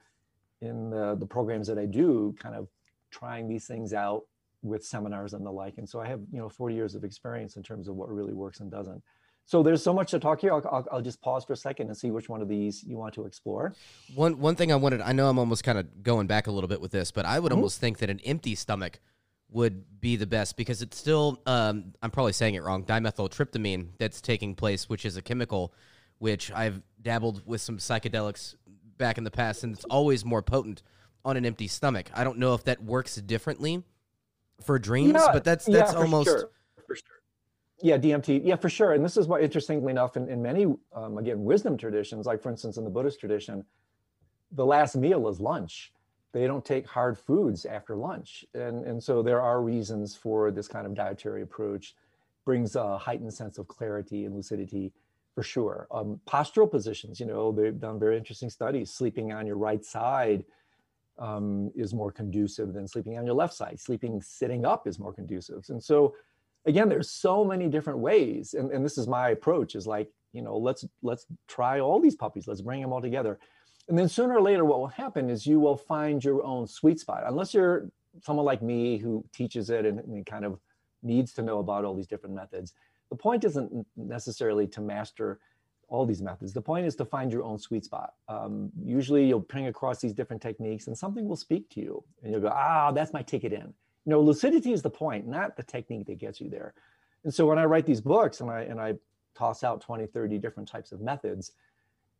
[0.62, 2.68] in the, the programs that I do, kind of
[3.12, 4.24] trying these things out
[4.62, 5.78] with seminars and the like.
[5.78, 8.34] And so I have, you know, 40 years of experience in terms of what really
[8.34, 9.02] works and doesn't.
[9.46, 10.54] So there's so much to talk here.
[10.54, 12.98] I'll, I'll, I'll, just pause for a second and see which one of these you
[12.98, 13.74] want to explore.
[14.14, 16.68] One one thing I wanted, I know I'm almost kind of going back a little
[16.68, 17.58] bit with this, but I would mm-hmm.
[17.58, 19.00] almost think that an empty stomach
[19.50, 24.22] would be the best because it's still, um, I'm probably saying it wrong, dimethyltryptamine that's
[24.22, 25.74] taking place, which is a chemical
[26.20, 28.56] which I've dabbled with some psychedelics
[28.98, 30.84] back in the past, and it's always more potent
[31.26, 32.10] on an empty stomach.
[32.14, 33.84] I don't know if that works differently
[34.64, 36.50] for dreams, yeah, but that's that's yeah, almost sure.
[36.86, 37.06] for sure.
[37.82, 38.42] Yeah, DMT.
[38.44, 38.94] Yeah, for sure.
[38.94, 42.50] And this is why, interestingly enough, in, in many um, again wisdom traditions, like for
[42.50, 43.66] instance in the Buddhist tradition,
[44.52, 45.94] the last meal is lunch.
[46.32, 50.68] They don't take hard foods after lunch, and and so there are reasons for this
[50.68, 51.96] kind of dietary approach.
[52.46, 54.92] Brings a heightened sense of clarity and lucidity
[55.40, 55.88] for sure.
[55.90, 58.92] Um, postural positions, you know, they've done very interesting studies.
[58.92, 60.44] Sleeping on your right side
[61.18, 63.80] um, is more conducive than sleeping on your left side.
[63.80, 65.64] Sleeping sitting up is more conducive.
[65.70, 66.14] And so,
[66.66, 68.54] again, there's so many different ways.
[68.54, 72.18] And, and this is my approach is like, you know, let's let's try all these
[72.18, 72.46] puppies.
[72.46, 73.40] Let's bring them all together.
[73.88, 77.00] And then sooner or later, what will happen is you will find your own sweet
[77.00, 77.24] spot.
[77.26, 77.88] Unless you're
[78.24, 80.60] someone like me who teaches it and, and kind of
[81.02, 82.74] needs to know about all these different methods.
[83.10, 85.40] The point isn't necessarily to master
[85.90, 86.54] all these methods.
[86.54, 88.14] The point is to find your own sweet spot.
[88.28, 92.32] Um, usually you'll ping across these different techniques and something will speak to you and
[92.32, 93.74] you'll go, ah, that's my ticket in.
[94.06, 96.74] You know, lucidity is the point, not the technique that gets you there.
[97.24, 98.96] And so when I write these books and I, and I
[99.36, 101.54] toss out 20, 30 different types of methods,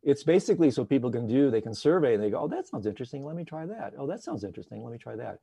[0.02, 2.86] it's basically so people can do, they can survey and they go, oh, that sounds
[2.86, 3.24] interesting.
[3.24, 3.94] Let me try that.
[3.96, 4.82] Oh, that sounds interesting.
[4.82, 5.40] Let me try that.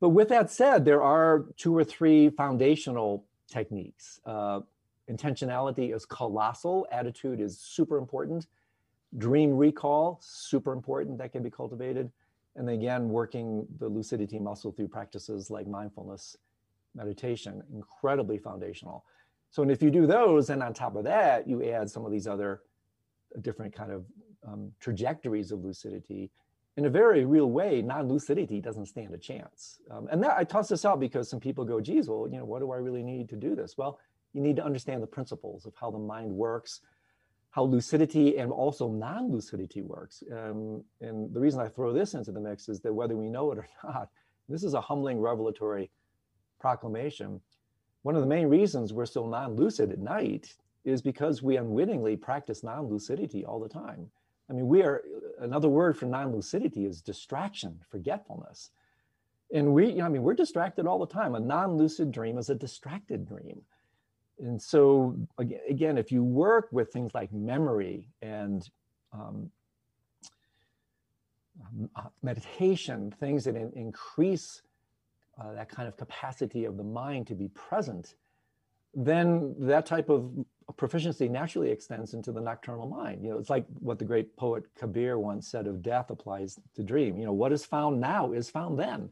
[0.00, 4.20] But with that said, there are two or three foundational techniques.
[4.24, 4.60] Uh,
[5.10, 6.86] intentionality is colossal.
[6.90, 8.46] Attitude is super important.
[9.18, 11.18] Dream recall, super important.
[11.18, 12.10] That can be cultivated.
[12.56, 16.36] And again, working the lucidity muscle through practices like mindfulness,
[16.94, 19.04] meditation, incredibly foundational.
[19.50, 22.12] So, and if you do those, and on top of that, you add some of
[22.12, 22.62] these other
[23.40, 24.04] different kind of
[24.46, 26.30] um, trajectories of lucidity,
[26.76, 29.80] in a very real way, non-lucidity doesn't stand a chance.
[29.90, 32.44] Um, and that I toss this out because some people go, geez, well, you know,
[32.44, 33.78] what do I really need to do this?
[33.78, 34.00] Well,
[34.34, 36.80] you need to understand the principles of how the mind works,
[37.50, 40.24] how lucidity and also non-lucidity works.
[40.30, 43.52] Um, and the reason I throw this into the mix is that whether we know
[43.52, 44.08] it or not,
[44.48, 45.90] this is a humbling revelatory
[46.58, 47.40] proclamation.
[48.02, 52.64] One of the main reasons we're still non-lucid at night is because we unwittingly practice
[52.64, 54.10] non-lucidity all the time.
[54.50, 55.02] I mean, we are
[55.40, 58.70] another word for non-lucidity is distraction, forgetfulness.
[59.54, 61.34] And we, you know, I mean, we're distracted all the time.
[61.34, 63.62] A non-lucid dream is a distracted dream
[64.38, 68.68] and so again, if you work with things like memory and
[69.12, 69.50] um,
[71.60, 74.62] um uh, meditation, things that in, increase
[75.40, 78.14] uh, that kind of capacity of the mind to be present,
[78.94, 80.30] then that type of
[80.76, 83.22] proficiency naturally extends into the nocturnal mind.
[83.22, 86.82] You know, it's like what the great poet Kabir once said of death applies to
[86.82, 87.18] dream.
[87.18, 89.10] You know, what is found now is found then.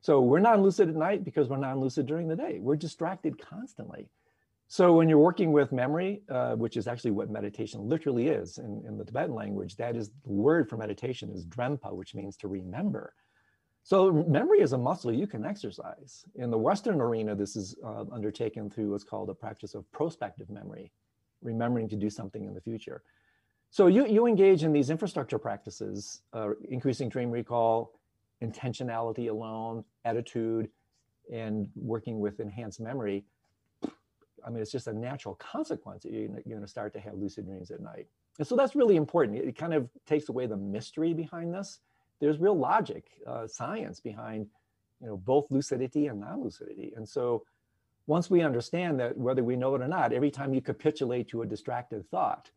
[0.00, 2.58] So we're non lucid at night because we're non lucid during the day.
[2.60, 4.08] We're distracted constantly.
[4.68, 8.82] So when you're working with memory, uh, which is actually what meditation literally is in,
[8.86, 12.48] in the Tibetan language, that is the word for meditation is drenpa, which means to
[12.48, 13.14] remember.
[13.82, 16.24] So memory is a muscle you can exercise.
[16.36, 20.48] In the Western arena, this is uh, undertaken through what's called a practice of prospective
[20.48, 20.90] memory,
[21.42, 23.02] remembering to do something in the future.
[23.70, 27.92] So you, you engage in these infrastructure practices, uh, increasing dream recall,
[28.42, 30.70] intentionality alone, attitude,
[31.32, 33.24] and working with enhanced memory
[34.46, 37.46] I mean, it's just a natural consequence that you're, going to start to have lucid
[37.46, 38.06] dreams at night.
[38.38, 39.38] And so that's really important.
[39.38, 41.80] It kind of takes away the mystery behind this.
[42.20, 44.46] There's real logic, uh, science behind,
[45.00, 46.92] you know, both lucidity and non-lucidity.
[46.96, 47.44] And so
[48.06, 51.42] once we understand that whether we know it or not, every time you capitulate to
[51.42, 52.50] a distracted thought,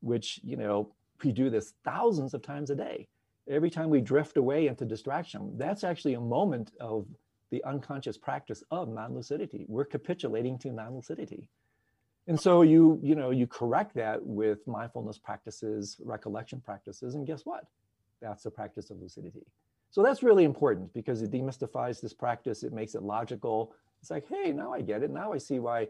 [0.00, 3.06] which, you know, we do this thousands of times a day,
[3.48, 7.06] every time we drift away into distraction, that's actually a moment of
[7.50, 9.66] the unconscious practice of non-lucidity.
[9.68, 11.48] We're capitulating to non-lucidity.
[12.26, 17.42] And so you, you know, you correct that with mindfulness practices, recollection practices, and guess
[17.44, 17.64] what?
[18.20, 19.46] That's the practice of lucidity.
[19.90, 22.62] So that's really important because it demystifies this practice.
[22.62, 23.74] It makes it logical.
[24.00, 25.10] It's like, hey, now I get it.
[25.10, 25.88] Now I see why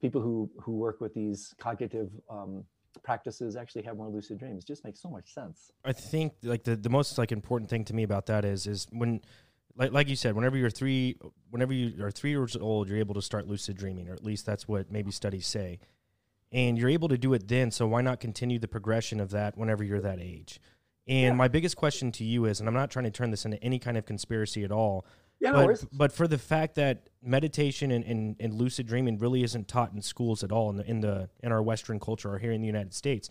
[0.00, 2.64] people who who work with these cognitive um,
[3.02, 4.64] practices actually have more lucid dreams.
[4.64, 5.72] It just makes so much sense.
[5.84, 8.86] I think like the, the most like important thing to me about that is is
[8.90, 9.22] when
[9.76, 11.16] like like you said, whenever you're three,
[11.50, 14.46] whenever you are three years old, you're able to start lucid dreaming, or at least
[14.46, 15.78] that's what maybe studies say.
[16.50, 19.56] And you're able to do it then, so why not continue the progression of that
[19.56, 20.60] whenever you're that age?
[21.08, 21.32] And yeah.
[21.32, 23.78] my biggest question to you is, and I'm not trying to turn this into any
[23.78, 25.06] kind of conspiracy at all,
[25.40, 29.42] yeah, but, no but for the fact that meditation and, and, and, lucid dreaming really
[29.42, 32.38] isn't taught in schools at all in the in the in our Western culture or
[32.38, 33.28] here in the United States.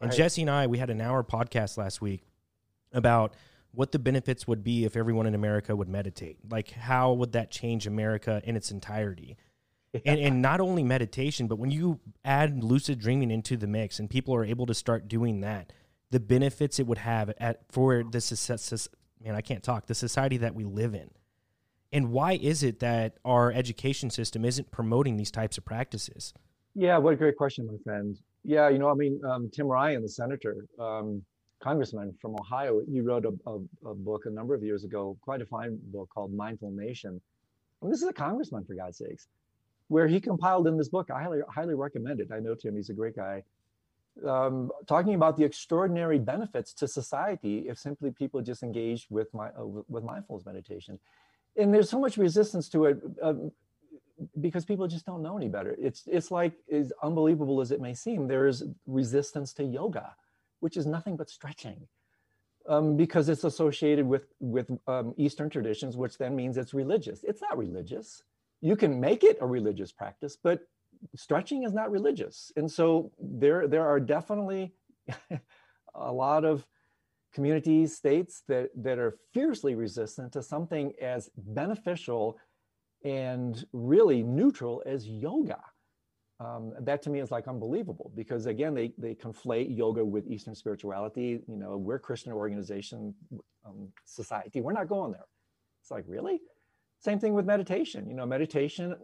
[0.00, 0.16] And right.
[0.16, 2.24] Jesse and I, we had an hour podcast last week
[2.92, 3.34] about
[3.72, 6.38] what the benefits would be if everyone in America would meditate.
[6.48, 9.36] Like, how would that change America in its entirety?
[9.92, 10.00] Yeah.
[10.06, 14.08] And, and not only meditation, but when you add lucid dreaming into the mix and
[14.08, 15.72] people are able to start doing that,
[16.10, 18.88] the benefits it would have at for the success,
[19.22, 21.10] man, I can't talk, the society that we live in.
[21.92, 26.32] And why is it that our education system isn't promoting these types of practices?
[26.74, 28.18] Yeah, what a great question, my friend.
[28.44, 31.22] Yeah, you know, I mean, um, Tim Ryan, the senator, um,
[31.62, 35.40] congressman from Ohio, he wrote a, a, a, book a number of years ago, quite
[35.40, 37.20] a fine book called Mindful Nation.
[37.80, 39.28] And this is a congressman, for God's sakes,
[39.88, 41.10] where he compiled in this book.
[41.10, 42.28] I highly, highly recommend it.
[42.32, 43.42] I know Tim, he's a great guy.
[44.26, 49.48] Um, talking about the extraordinary benefits to society if simply people just engaged with my
[49.48, 50.98] uh, with mindfulness meditation.
[51.56, 52.98] And there's so much resistance to it.
[53.22, 53.52] Um,
[54.40, 55.74] because people just don't know any better.
[55.80, 60.14] It's it's like as unbelievable as it may seem, there is resistance to yoga,
[60.62, 61.88] which is nothing but stretching,
[62.68, 67.24] um, because it's associated with with um, Eastern traditions, which then means it's religious.
[67.24, 68.22] It's not religious.
[68.60, 70.60] You can make it a religious practice, but
[71.16, 74.72] stretching is not religious, and so there there are definitely
[75.94, 76.64] a lot of
[77.34, 82.38] communities, states that that are fiercely resistant to something as beneficial
[83.04, 85.58] and really neutral as yoga.
[86.42, 90.54] Um, that to me is like unbelievable because again they they conflate yoga with Eastern
[90.54, 91.40] spirituality.
[91.46, 93.14] You know, we're Christian organization,
[93.64, 94.60] um, society.
[94.60, 95.26] We're not going there.
[95.82, 96.40] It's like really.
[97.00, 98.08] Same thing with meditation.
[98.08, 98.94] You know, meditation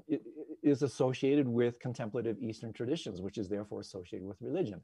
[0.62, 4.80] is associated with contemplative Eastern traditions, which is therefore associated with religion.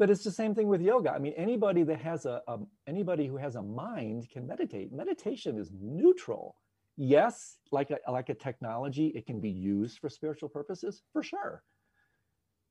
[0.00, 1.12] But it's the same thing with yoga.
[1.12, 2.58] I mean, anybody that has a, a
[2.88, 4.92] anybody who has a mind can meditate.
[4.92, 6.56] Meditation is neutral
[6.96, 11.62] yes, like a, like a technology, it can be used for spiritual purposes, for sure.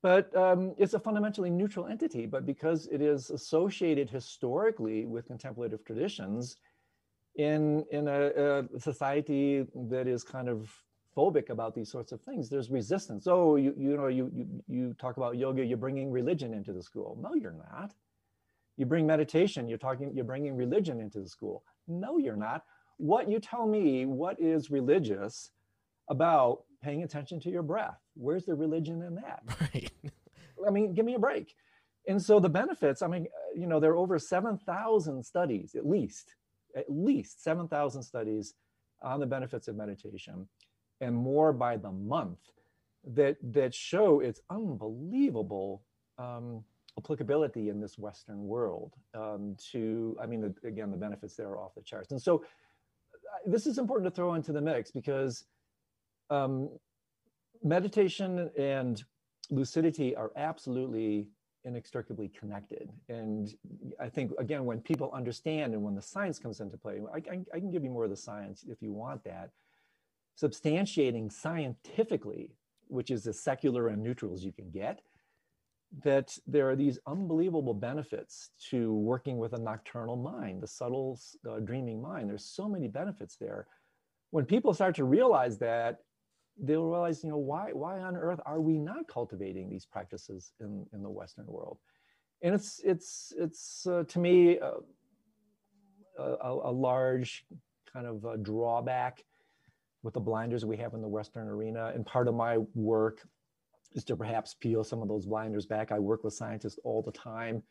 [0.01, 2.25] But um, it's a fundamentally neutral entity.
[2.25, 6.57] But because it is associated historically with contemplative traditions,
[7.36, 10.71] in in a, a, society that is kind of
[11.17, 13.27] phobic about these sorts of things, there's resistance.
[13.27, 16.83] Oh, you you know you you you talk about yoga, you're bringing religion into the
[16.83, 17.17] school.
[17.19, 17.93] No, you're not.
[18.77, 21.63] You bring meditation, you're talking, you're bringing religion into the school.
[21.88, 22.63] No, you're not
[23.04, 25.52] what you tell me what is religious
[26.10, 28.00] about paying attention to your breath?
[28.16, 29.44] Where's the religion in that?
[29.60, 29.92] Right.
[30.66, 31.54] I mean give me a break.
[32.08, 35.86] And so the benefits i mean uh, you know there are over 7000 studies at
[35.86, 36.36] least
[36.78, 38.54] at least 7000 studies
[39.02, 40.48] on the benefits of meditation
[41.02, 42.39] and more by the month
[43.06, 45.84] that that show its unbelievable
[46.18, 46.63] um,
[46.98, 51.60] applicability in this western world um, to i mean the, again the benefits there are
[51.60, 52.12] off the charts.
[52.12, 52.44] And so
[53.46, 55.46] this is important to throw into the mix because
[56.30, 56.69] um,
[57.63, 59.04] meditation and
[59.50, 61.28] lucidity are absolutely
[61.65, 62.91] inextricably connected.
[63.10, 63.54] And
[64.00, 67.39] I think, again, when people understand and when the science comes into play, I, I,
[67.54, 69.52] I can give you more of the science if you want that,
[70.41, 72.52] substantiating scientifically,
[72.88, 75.02] which is as secular and neutral as you can get,
[76.01, 81.60] that there are these unbelievable benefits to working with a nocturnal mind, the subtle uh,
[81.60, 82.29] dreaming mind.
[82.29, 83.67] There's so many benefits there.
[84.32, 85.99] When people start to realize that,
[86.60, 90.86] they'll realize, you know, why, why on earth are we not cultivating these practices in,
[90.93, 91.77] in the Western world?
[92.41, 94.71] And it's, it's, it's uh, to me, uh,
[96.19, 97.45] a, a, large
[97.91, 99.23] kind of drawback
[100.03, 101.91] with the blinders we have in the Western arena.
[101.95, 103.27] And part of my work
[103.93, 105.91] is to perhaps peel some of those blinders back.
[105.91, 107.63] I work with scientists all the time,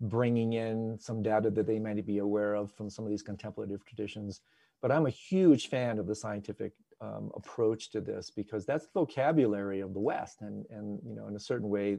[0.00, 3.84] bringing in some data that they might be aware of from some of these contemplative
[3.84, 4.40] traditions.
[4.80, 9.00] But I'm a huge fan of the scientific um, approach to this because that's the
[9.00, 11.98] vocabulary of the West, and and you know, in a certain way,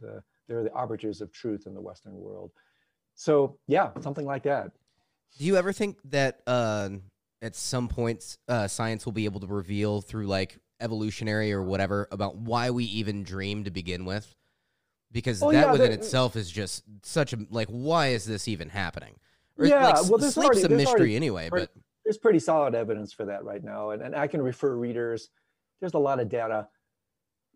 [0.00, 2.50] the they're the arbiters of truth in the Western world.
[3.14, 4.72] So yeah, something like that.
[5.38, 6.90] Do you ever think that uh,
[7.42, 12.08] at some points uh, science will be able to reveal through like evolutionary or whatever
[12.10, 14.34] about why we even dream to begin with
[15.10, 18.68] because oh, that yeah, within itself is just such a like why is this even
[18.68, 19.14] happening?
[19.56, 21.70] Or, yeah like, well there's sleep's already, a mystery already, anyway but
[22.04, 25.30] there's pretty solid evidence for that right now and, and i can refer readers
[25.80, 26.68] there's a lot of data.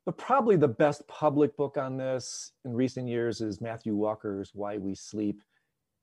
[0.05, 4.79] But probably the best public book on this in recent years is matthew walker's why
[4.79, 5.43] we sleep.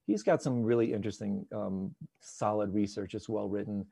[0.07, 3.13] He's got some really interesting um, solid research.
[3.13, 3.85] It's well written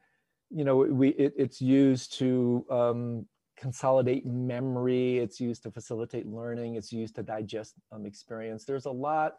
[0.49, 3.25] you know, we it, it's used to um,
[3.57, 5.17] consolidate memory.
[5.17, 6.75] It's used to facilitate learning.
[6.75, 8.63] It's used to digest um, experience.
[8.65, 9.35] There's a lot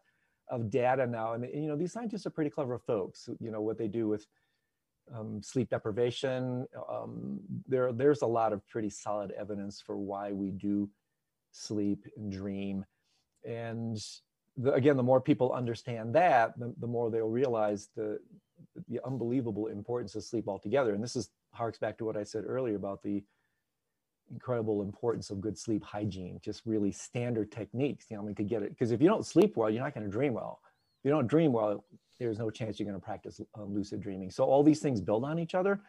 [0.51, 3.29] of data now, and you know, these scientists are pretty clever folks.
[3.40, 4.27] You know what they do with
[5.14, 6.66] um, sleep deprivation.
[6.90, 10.90] Um, there, there's a lot of pretty solid evidence for why we do
[11.53, 12.85] sleep and dream,
[13.44, 13.99] and
[14.59, 18.21] the, again, the more people understand that, the, the more they'll realize the
[18.88, 20.94] the unbelievable importance of sleep altogether.
[20.94, 23.23] And this is harks back to what I said earlier about the
[24.31, 28.42] incredible importance of good sleep hygiene, just really standard techniques, you know, I mean, to
[28.42, 28.71] get it.
[28.71, 30.61] Because if you don't sleep well, you're not going to dream well.
[31.01, 31.85] If you don't dream well,
[32.18, 34.31] there's no chance you're going to practice uh, lucid dreaming.
[34.31, 35.81] So all these things build on each other.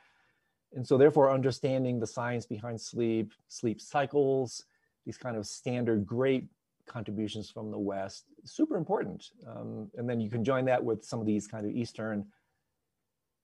[0.73, 4.63] And so therefore understanding the science behind sleep, sleep cycles,
[5.05, 6.47] these kind of standard great
[6.89, 9.31] contributions from the West, super important.
[9.47, 12.25] Um, and then you can join that with some of these kind of Eastern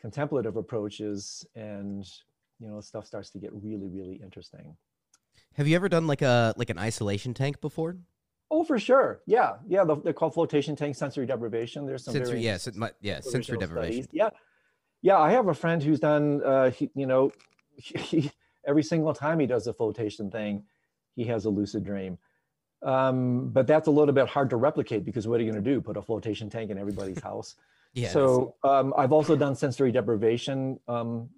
[0.02, 2.06] contemplative approaches and
[2.60, 4.76] you know stuff starts to get really really interesting.
[5.54, 7.98] Have you ever done like a like an isolation tank before?
[8.52, 9.22] Oh for sure.
[9.26, 9.54] Yeah.
[9.68, 9.86] Yeah.
[10.04, 11.86] They're called flotation tank sensory deprivation.
[11.86, 14.04] There's some sensory yes yeah, yeah sensory deprivation.
[14.04, 14.10] Studies.
[14.14, 14.30] yeah.
[15.02, 17.32] Yeah i have a friend who's done uh he, you know
[17.78, 18.32] he,
[18.66, 20.64] every single time he does a flotation thing,
[21.16, 22.18] he has a lucid dream.
[22.84, 25.70] Um, but that's a little bit hard to replicate because what are you going to
[25.70, 25.82] do?
[25.82, 27.56] Put a flotation tank in everybody's house?
[27.98, 28.10] Yeah.
[28.10, 31.30] So um, I've also done sensory deprivation um,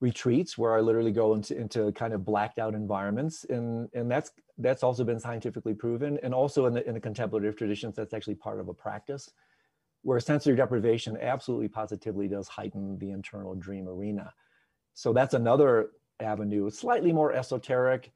[0.00, 4.30] retreats where I literally go into, into kind of blacked out environments, and and that's
[4.58, 8.36] that's also been scientifically proven, and also in the in the contemplative traditions, that's actually
[8.36, 9.32] part of a practice,
[10.02, 14.32] where sensory deprivation absolutely positively does heighten the internal dream arena.
[14.92, 18.12] So that's another avenue, slightly more esoteric,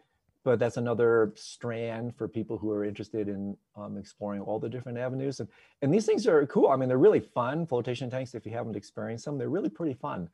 [0.49, 4.97] but that's another strand for people who are interested in um, exploring all the different
[4.97, 5.41] avenues.
[5.41, 5.49] And,
[5.83, 6.69] and these things are cool.
[6.69, 7.67] I mean, they're really fun.
[7.67, 10.31] Flotation tanks, if you haven't experienced them, they're really pretty fun.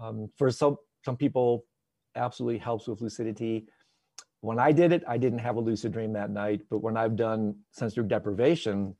[0.00, 1.66] Um, for some, some people,
[2.14, 3.66] absolutely helps with lucidity.
[4.40, 7.14] When I did it, I didn't have a lucid dream that night, but when I've
[7.14, 8.94] done sensory deprivation,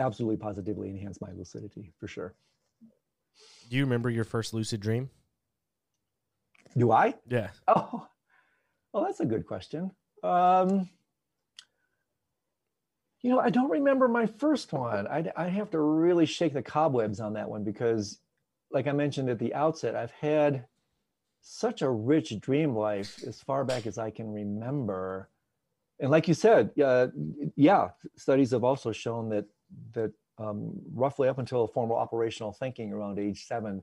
[0.00, 2.34] absolutely positively enhanced my lucidity for sure.
[3.70, 5.10] Do you remember your first lucid dream?
[6.76, 7.14] Do I?
[7.28, 7.50] Yeah.
[7.68, 8.08] Oh,
[8.94, 9.90] well, that's a good question.
[10.22, 10.88] Um,
[13.22, 15.08] you know, I don't remember my first one.
[15.08, 18.20] I I have to really shake the cobwebs on that one because,
[18.70, 20.66] like I mentioned at the outset, I've had
[21.40, 25.28] such a rich dream life as far back as I can remember.
[25.98, 27.08] And like you said, uh,
[27.56, 29.46] yeah, studies have also shown that
[29.94, 33.82] that um, roughly up until formal operational thinking around age seven,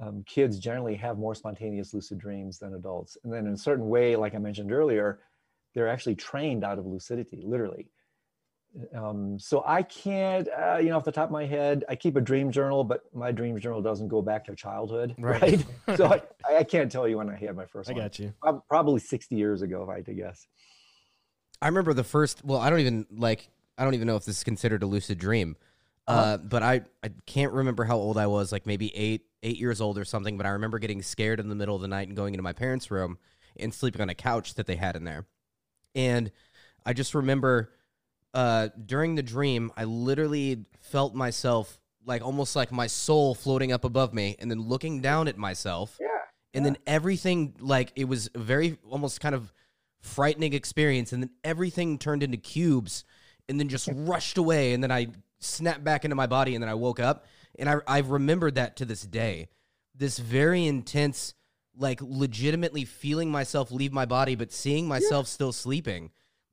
[0.00, 3.16] um, kids generally have more spontaneous lucid dreams than adults.
[3.24, 5.20] And then in a certain way, like I mentioned earlier,
[5.74, 7.88] they're actually trained out of lucidity, literally.
[8.94, 12.16] Um, so I can't, uh, you know, off the top of my head, I keep
[12.16, 15.42] a dream journal, but my dream journal doesn't go back to childhood, right?
[15.42, 15.66] right?
[15.96, 16.22] so I,
[16.56, 18.02] I, can't tell you when I had my first I one.
[18.02, 18.32] got you.
[18.68, 20.46] Probably 60 years ago, if I had to guess.
[21.60, 24.38] I remember the first, well, I don't even like, I don't even know if this
[24.38, 25.56] is considered a lucid dream.
[26.06, 26.20] Uh-huh.
[26.20, 29.80] Uh, but I, I can't remember how old I was, like maybe eight, eight years
[29.80, 30.36] old or something.
[30.36, 32.52] But I remember getting scared in the middle of the night and going into my
[32.52, 33.18] parents' room
[33.58, 35.26] and sleeping on a couch that they had in there.
[35.94, 36.30] And
[36.84, 37.72] I just remember
[38.34, 43.84] uh, during the dream, I literally felt myself like almost like my soul floating up
[43.84, 45.98] above me and then looking down at myself.
[46.00, 46.08] Yeah.
[46.54, 46.72] And yeah.
[46.72, 49.52] then everything, like, it was a very almost kind of
[50.00, 51.12] frightening experience.
[51.12, 53.04] And then everything turned into cubes
[53.48, 54.72] and then just rushed away.
[54.72, 55.08] And then I
[55.42, 57.26] snapped back into my body and then I woke up
[57.58, 59.48] and I I've remembered that to this day.
[59.94, 61.34] This very intense
[61.76, 65.30] like legitimately feeling myself leave my body but seeing myself yeah.
[65.30, 66.10] still sleeping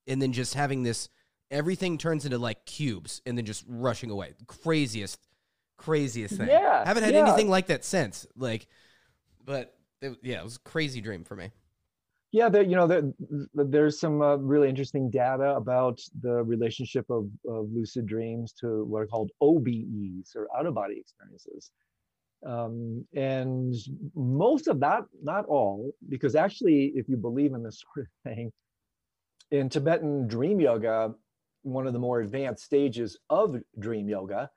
[0.08, 1.10] and then just having this
[1.52, 4.34] everything turns into like cubes and then just rushing away.
[4.48, 5.20] Craziest
[5.78, 6.48] craziest thing.
[6.48, 6.86] Yeah.
[6.86, 7.28] Haven't had yeah.
[7.28, 8.26] anything like that since.
[8.36, 8.68] Like
[9.46, 11.52] but it, yeah, it was a crazy dream for me.
[12.32, 13.12] Yeah, you know, there,
[13.56, 19.02] there's some uh, really interesting data about the relationship of, of, lucid dreams to what
[19.02, 21.72] are called OBEs or out of body experiences.
[22.46, 23.74] Um, and
[24.16, 28.52] most of that, not all, because actually, if you believe in this sort of thing,
[29.50, 31.16] in Tibetan dream yoga,
[31.64, 34.52] one of the more advanced stages of dream yoga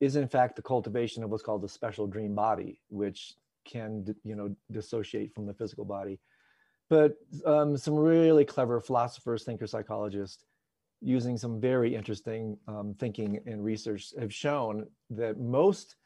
[0.00, 3.34] is in fact the cultivation of what's called the special dream body, which
[3.66, 6.20] can, you know, dissociate from the physical body
[6.88, 10.44] but um, some really clever philosophers, thinkers, psychologists,
[11.00, 15.96] using some very interesting um, thinking and research, have shown that most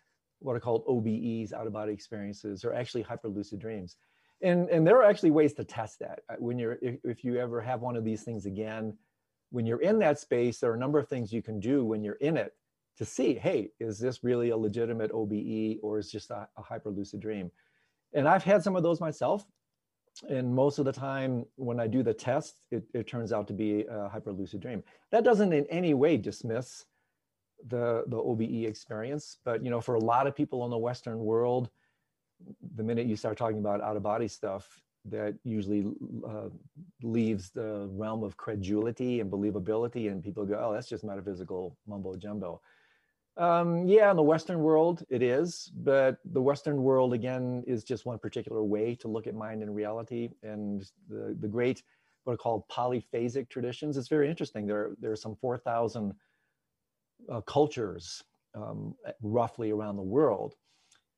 [0.41, 3.97] what are called OBEs, out of body experiences, are actually hyperlucid dreams.
[4.43, 6.21] And, and there are actually ways to test that.
[6.31, 8.97] Uh, when you're, if, if you ever have one of these things again,
[9.51, 12.03] when you're in that space, there are a number of things you can do when
[12.03, 12.55] you're in it
[12.97, 17.21] to see, hey, is this really a legitimate OBE or is just a, a hyperlucid
[17.21, 17.51] dream?
[18.15, 19.45] And I've had some of those myself
[20.29, 23.53] and most of the time when I do the test, it, it turns out to
[23.53, 24.83] be a hyperlucid dream.
[25.11, 26.85] That doesn't in any way dismiss
[27.67, 31.19] the, the OBE experience, but you know, for a lot of people in the Western
[31.19, 31.71] world,
[32.77, 35.91] the minute you start talking about out of body stuff, that usually
[36.27, 36.49] uh,
[37.03, 42.17] leaves the realm of credulity and believability, and people go, "Oh, that's just metaphysical mumbo
[42.17, 42.61] jumbo."
[43.37, 48.05] Um, yeah, in the Western world, it is, but the Western world again is just
[48.05, 50.31] one particular way to look at mind and reality.
[50.43, 51.83] And the the great
[52.25, 53.97] what are called polyphasic traditions.
[53.97, 54.67] It's very interesting.
[54.67, 56.13] There there are some four thousand
[57.33, 58.23] uh, cultures
[58.55, 60.57] um, roughly around the world,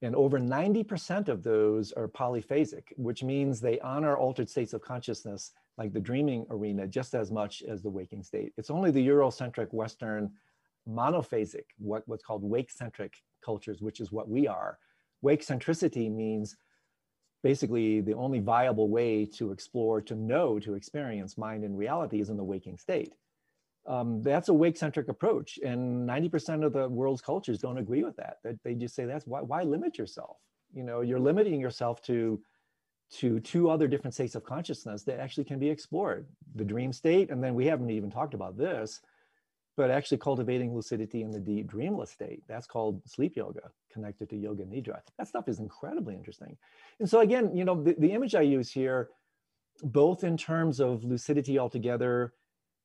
[0.03, 4.83] and over ninety percent of those are polyphasic, which means they honor altered states of
[4.83, 8.53] consciousness, like the dreaming arena, just as much as the waking state.
[8.57, 10.31] It's only the Eurocentric Western
[10.89, 13.15] monophasic, what, what's called wake-centric
[13.45, 14.79] cultures, which is what we are.
[15.21, 16.57] Wake centricity means
[17.43, 22.31] basically the only viable way to explore, to know, to experience mind and reality is
[22.31, 23.15] in the waking state.
[23.87, 28.37] Um, that's a wake-centric approach, and 90% of the world's cultures don't agree with that.
[28.45, 30.37] That they just say that's why, why limit yourself?
[30.73, 32.41] You know, you're limiting yourself to
[33.13, 37.31] to two other different states of consciousness that actually can be explored the dream state
[37.31, 39.03] and then we haven't even talked about this
[39.77, 42.43] but actually cultivating lucidity in the deep dreamless state.
[42.49, 45.01] That's called sleep yoga connected to yoga nidra.
[45.19, 46.57] That stuff is incredibly interesting.
[47.01, 49.09] And so again you know the, the image i use here
[49.83, 52.35] both in terms of lucidity altogether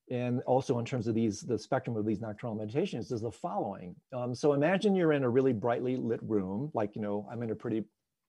[0.10, 3.96] and also in terms of these the spectrum of these nocturnal meditations is the following.
[4.14, 7.52] Um, so imagine you're in a really brightly lit room like you know i'm in
[7.52, 7.84] a pretty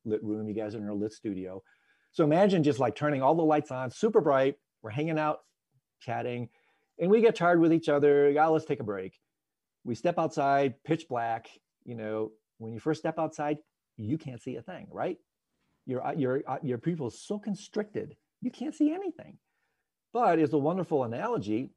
[0.05, 1.63] lit room you guys are in a lit studio.
[2.13, 5.41] So imagine just like turning all the lights on super bright we're hanging out
[6.01, 6.49] chatting
[7.01, 9.19] and we get tired with each other yeah let's take a break
[9.85, 11.49] we step outside pitch black
[11.85, 13.59] you know when you first step outside
[13.97, 15.19] you can't see a thing right
[15.87, 19.39] your uh, your uh, your pupil is so constricted you can't see anything
[20.13, 21.71] but it's a wonderful analogy.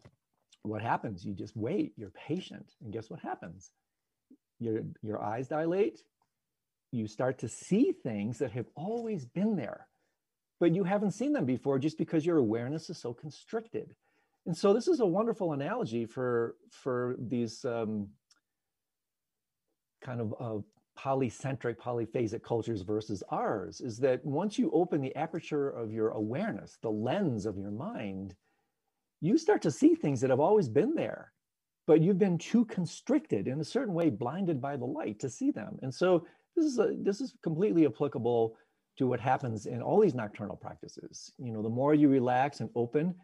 [0.64, 1.26] What happens?
[1.26, 3.72] You just wait, you're patient, and guess what happens?
[4.60, 6.02] Your, your eyes dilate,
[6.92, 9.88] you start to see things that have always been there,
[10.60, 13.96] but you haven't seen them before just because your awareness is so constricted.
[14.46, 18.08] And so this is a wonderful analogy for, for these um,
[20.04, 20.62] kind of uh,
[20.98, 26.78] polycentric, polyphasic cultures versus ours is that once you open the aperture of your awareness,
[26.82, 28.36] the lens of your mind,
[29.22, 31.32] you start to see things that have always been there,
[31.86, 35.52] but you've been too constricted in a certain way, blinded by the light to see
[35.52, 35.78] them.
[35.82, 36.26] And so
[36.56, 38.58] this is a, this is completely applicable
[38.98, 41.32] to what happens in all these nocturnal practices.
[41.38, 43.16] You know, the more you relax and open,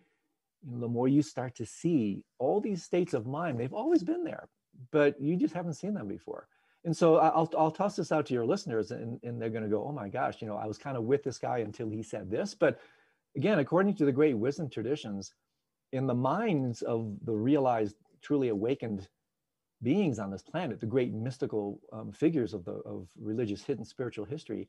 [0.63, 3.59] you know, the more you start to see all these states of mind.
[3.59, 4.47] They've always been there,
[4.91, 6.47] but you just haven't seen them before.
[6.85, 9.69] And so I'll, I'll toss this out to your listeners and, and they're going to
[9.69, 12.01] go, oh my gosh, you know, I was kind of with this guy until he
[12.01, 12.55] said this.
[12.55, 12.79] But
[13.35, 15.33] again, according to the great wisdom traditions,
[15.91, 19.07] in the minds of the realized, truly awakened
[19.83, 24.25] beings on this planet, the great mystical um, figures of the of religious hidden spiritual
[24.25, 24.67] history,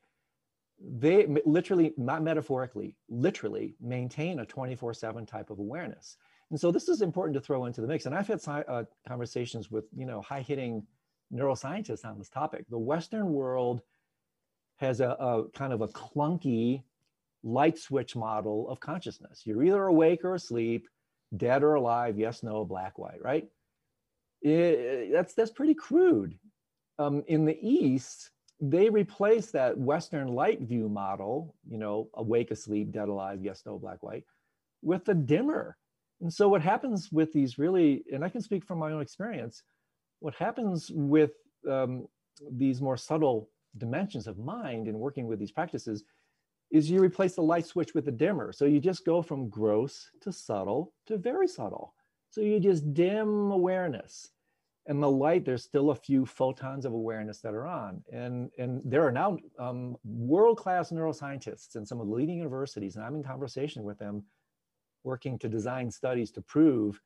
[0.80, 6.16] they literally, not metaphorically, literally maintain a 24/7 type of awareness.
[6.50, 8.06] And so this is important to throw into the mix.
[8.06, 10.86] And I've had uh, conversations with you know high hitting
[11.32, 12.64] neuroscientists on this topic.
[12.70, 13.82] The Western world
[14.76, 16.82] has a, a, kind of a clunky
[17.42, 19.42] light switch model of consciousness.
[19.44, 20.88] You're either awake or asleep,
[21.36, 23.48] dead or alive, yes, no, black, white, right?
[24.42, 26.38] It, that's, that's pretty crude.
[26.98, 32.90] Um, in the East, they replaced that Western light view model, you know, awake, asleep,
[32.90, 34.24] dead, alive, yes, no, black, white,
[34.82, 35.76] with a dimmer.
[36.20, 39.62] And so what happens with these really, and I can speak from my own experience,
[40.20, 41.30] what happens with
[41.68, 42.08] um,
[42.50, 46.02] these more subtle dimensions of mind in working with these practices
[46.70, 48.52] is you replace the light switch with a dimmer.
[48.52, 51.94] So you just go from gross to subtle to very subtle.
[52.30, 54.30] So you just dim awareness.
[54.88, 58.02] And the light, there's still a few photons of awareness that are on.
[58.10, 63.04] And, and there are now um, world-class neuroscientists in some of the leading universities, and
[63.04, 64.24] I'm in conversation with them,
[65.04, 67.00] working to design studies to prove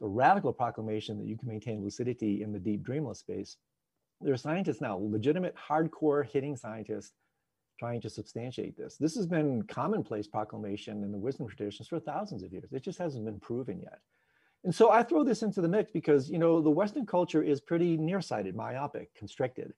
[0.00, 3.56] the radical proclamation that you can maintain lucidity in the deep dreamless space,
[4.20, 7.12] there are scientists now, legitimate hardcore hitting scientists,
[7.78, 8.96] trying to substantiate this.
[8.96, 12.72] This has been commonplace proclamation in the wisdom traditions for thousands of years.
[12.72, 14.00] It just hasn't been proven yet.
[14.66, 17.60] And so I throw this into the mix because, you know, the Western culture is
[17.60, 19.72] pretty nearsighted, myopic, constricted.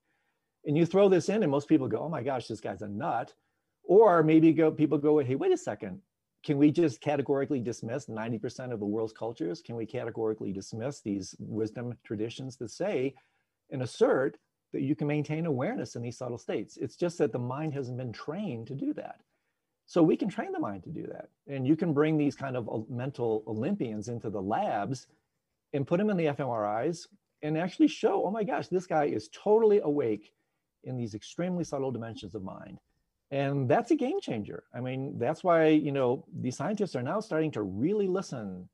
[0.64, 2.89] And you throw this in and most people go, oh my gosh, this guy's a
[2.89, 3.34] nut.
[3.84, 6.01] Or maybe go, people go, hey, wait a second,
[6.43, 9.61] can we just categorically dismiss 90% of the world's cultures?
[9.61, 13.14] Can we categorically dismiss these wisdom traditions that say
[13.70, 14.39] and assert
[14.72, 16.78] that you can maintain awareness in these subtle states?
[16.78, 19.20] It's just that the mind hasn't been trained to do that.
[19.89, 21.30] So we can train the mind to do that.
[21.47, 25.07] And you can bring these kind of mental Olympians into the labs
[25.72, 27.07] and put them in the fMRIs
[27.41, 30.34] and actually show, oh my gosh, this guy is totally awake
[30.84, 32.78] in these extremely subtle dimensions of mind.
[33.30, 34.64] And that's a game changer.
[34.74, 38.68] I mean that's why you know these scientists are now starting to really listen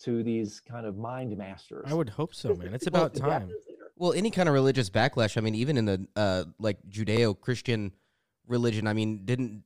[0.00, 1.86] to these kind of mind masters.
[1.90, 2.74] I would hope so man.
[2.74, 3.50] it's about time.
[3.96, 7.92] well any kind of religious backlash i mean even in the uh like judeo-christian
[8.46, 9.62] religion i mean didn't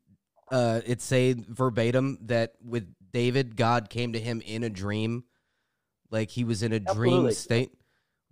[0.51, 5.25] uh it say verbatim that with david god came to him in a dream
[6.11, 7.11] like he was in a Absolutely.
[7.11, 7.73] dream state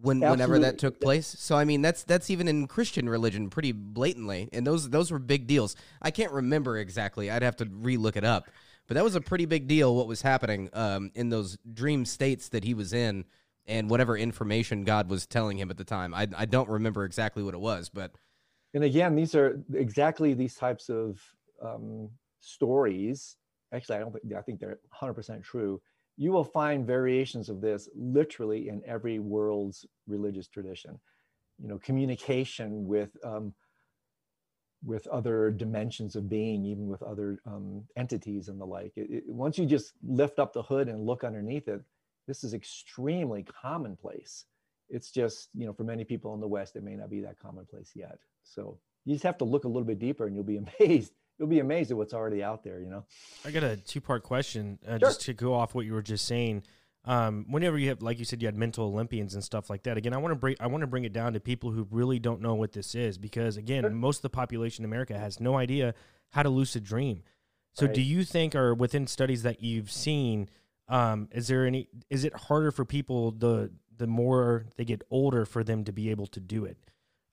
[0.02, 1.26] when whenever that took place.
[1.38, 5.18] So I mean that's that's even in Christian religion pretty blatantly, and those those were
[5.18, 5.76] big deals.
[6.00, 7.30] I can't remember exactly.
[7.30, 8.48] I'd have to re-look it up,
[8.88, 9.94] but that was a pretty big deal.
[9.94, 13.24] What was happening um, in those dream states that he was in,
[13.66, 16.14] and whatever information God was telling him at the time.
[16.14, 18.12] I I don't remember exactly what it was, but
[18.74, 21.20] and again, these are exactly these types of
[21.62, 22.10] um,
[22.40, 23.36] stories.
[23.72, 25.80] Actually, I don't think I think they're 100 percent true
[26.16, 30.98] you will find variations of this literally in every world's religious tradition.
[31.60, 33.54] You know, communication with um,
[34.84, 38.92] with other dimensions of being, even with other um, entities and the like.
[38.96, 41.80] It, it, once you just lift up the hood and look underneath it,
[42.26, 44.46] this is extremely commonplace.
[44.90, 47.38] It's just, you know, for many people in the West, it may not be that
[47.38, 48.18] commonplace yet.
[48.42, 51.12] So you just have to look a little bit deeper and you'll be amazed.
[51.38, 53.04] You'll be amazed at what's already out there, you know?
[53.44, 54.98] I got a two part question uh, Sure.
[54.98, 56.62] just to go off what you were just saying.
[57.04, 59.96] Um, whenever you have, like you said, you had mental Olympians and stuff like that.
[59.96, 62.20] Again, I want to bring, I want to bring it down to people who really
[62.20, 63.90] don't know what this is because, again, Sure.
[63.90, 65.94] most of the population in America has no idea
[66.30, 67.22] how to lucid dream.
[67.74, 70.50] So, do you think, or within studies that you've seen,
[70.88, 71.88] um, is there any?
[72.10, 76.10] Is it harder for people the the more they get older for them to be
[76.10, 76.76] able to do it?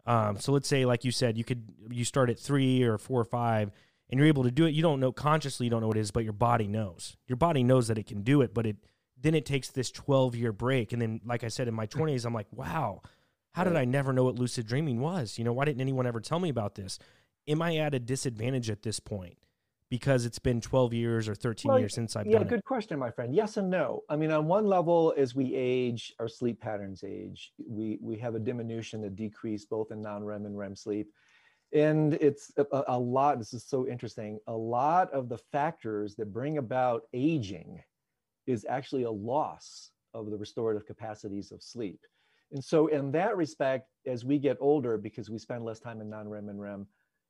[0.05, 3.19] Um, so let's say, like you said, you could you start at three or four
[3.19, 3.71] or five,
[4.09, 4.73] and you're able to do it.
[4.73, 7.17] You don't know consciously, you don't know what it is, but your body knows.
[7.27, 8.77] Your body knows that it can do it, but it
[9.21, 12.01] then it takes this 12 year break, and then, like I said, in my hmm.
[12.01, 13.01] 20s, I'm like, wow,
[13.51, 15.37] how did I never know what lucid dreaming was?
[15.37, 16.99] You know, why didn't anyone ever tell me about this?
[17.47, 19.37] Am I at a disadvantage at this point
[19.89, 22.65] because it's been 12 years or 13 Well, years since I've yeah, good it?
[22.65, 23.33] question, my friend.
[23.33, 24.03] Yes and no.
[24.07, 27.53] I mean, on one level, as we age, our sleep patterns age.
[27.67, 31.11] We we have a diminution, a decrease both in non-REM and REM sleep,
[31.73, 33.37] and it's a, a- lot.
[33.37, 34.39] This is so interesting.
[34.47, 37.81] A lot of the factors that bring about aging
[38.47, 41.99] is actually a loss of the restorative capacities of sleep.
[42.51, 46.09] And so, in that respect, as we get older, because we spend less time in
[46.09, 46.87] non-REM and REM,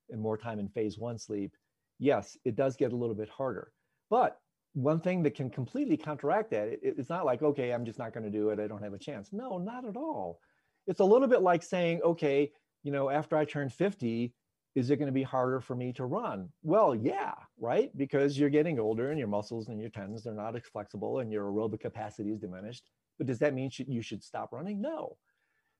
[0.09, 1.55] and more time in phase one sleep,
[1.99, 3.71] yes, it does get a little bit harder.
[4.09, 4.39] But
[4.73, 8.13] one thing that can completely counteract that, it, it's not like, okay, I'm just not
[8.13, 8.59] going to do it.
[8.59, 9.33] I don't have a chance.
[9.33, 10.39] No, not at all.
[10.87, 12.51] It's a little bit like saying, okay,
[12.83, 14.33] you know, after I turn 50,
[14.75, 16.49] is it going to be harder for me to run?
[16.63, 17.95] Well, yeah, right?
[17.97, 21.31] Because you're getting older and your muscles and your tendons, they're not as flexible and
[21.31, 22.89] your aerobic capacity is diminished.
[23.17, 24.79] But does that mean you should stop running?
[24.79, 25.17] No.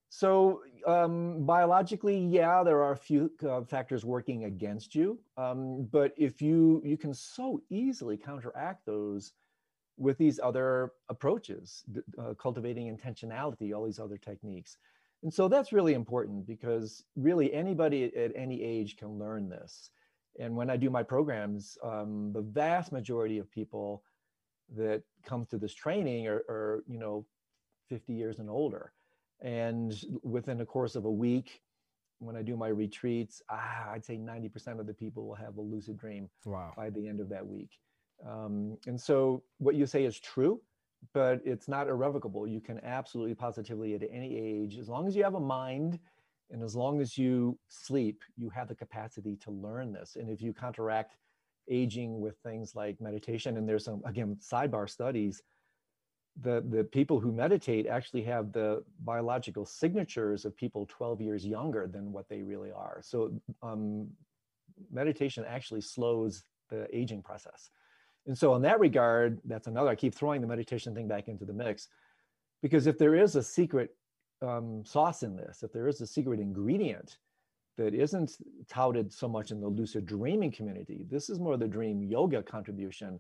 [0.10, 6.14] So um, biologically, yeah, there are a few uh, factors working against you, um, but
[6.18, 9.34] if you you can so easily counteract those
[9.98, 11.84] with these other approaches,
[12.18, 14.78] uh, cultivating intentionality, all these other techniques,
[15.24, 19.90] and so that's really important because really anybody at, any age can learn this.
[20.40, 24.04] And when I do my programs, um, the vast majority of people
[24.76, 27.26] that come to this training are, are you know
[27.90, 28.94] 50 years and older
[29.42, 29.94] and
[30.24, 31.62] within the course of a week
[32.20, 35.62] when i do my retreats ah, i'd say 90% of the people will have a
[35.62, 36.74] lucid dream Wow.
[36.78, 37.72] by the end of that week
[38.28, 40.62] um, and so what you say is true
[41.14, 42.48] but it's not irrevocable.
[42.48, 46.00] You can absolutely positively at any age as long as you have a mind
[46.52, 50.16] and as long as you sleep you have the capacity to learn this.
[50.16, 51.16] And if you counteract
[51.70, 55.42] aging with things like meditation and there's some again sidebar studies
[56.42, 61.88] the the people who meditate actually have the biological signatures of people 12 years younger
[61.88, 63.00] than what they really are.
[63.04, 64.08] So um,
[64.92, 67.70] meditation actually slows the aging process
[68.28, 71.46] and so in that regard that's another i keep throwing the meditation thing back into
[71.46, 71.88] the mix
[72.62, 73.96] because if there is a secret
[74.42, 77.18] um, sauce in this if there is a secret ingredient
[77.78, 78.38] that isn't
[78.70, 83.20] touted so much in the lucid dreaming community this is more the dream yoga contribution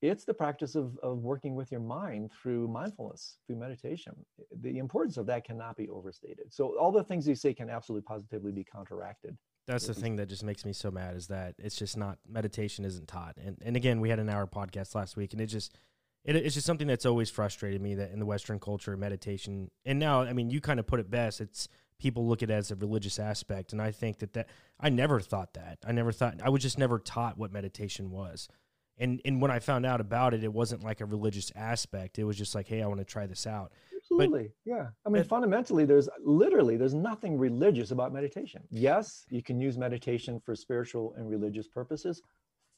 [0.00, 4.14] it's the practice of, of working with your mind through mindfulness, through meditation.
[4.60, 6.52] The importance of that cannot be overstated.
[6.52, 9.36] So, all the things you say can absolutely positively be counteracted.
[9.68, 10.02] That's the mm-hmm.
[10.02, 13.36] thing that just makes me so mad is that it's just not meditation isn't taught.
[13.36, 15.76] And and again, we had an hour podcast last week, and it just
[16.24, 19.98] it, it's just something that's always frustrated me that in the Western culture, meditation, and
[19.98, 21.42] now I mean, you kind of put it best.
[21.42, 24.48] It's people look at it as a religious aspect, and I think that that
[24.80, 25.80] I never thought that.
[25.86, 28.48] I never thought I was just never taught what meditation was.
[28.96, 32.18] And and when I found out about it, it wasn't like a religious aspect.
[32.18, 33.72] It was just like, hey, I want to try this out.
[34.10, 34.50] Absolutely.
[34.64, 34.88] yeah.
[35.06, 38.62] I mean, but- fundamentally, there's literally there's nothing religious about meditation.
[38.70, 42.22] Yes, you can use meditation for spiritual and religious purposes,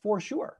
[0.02, 0.58] for sure.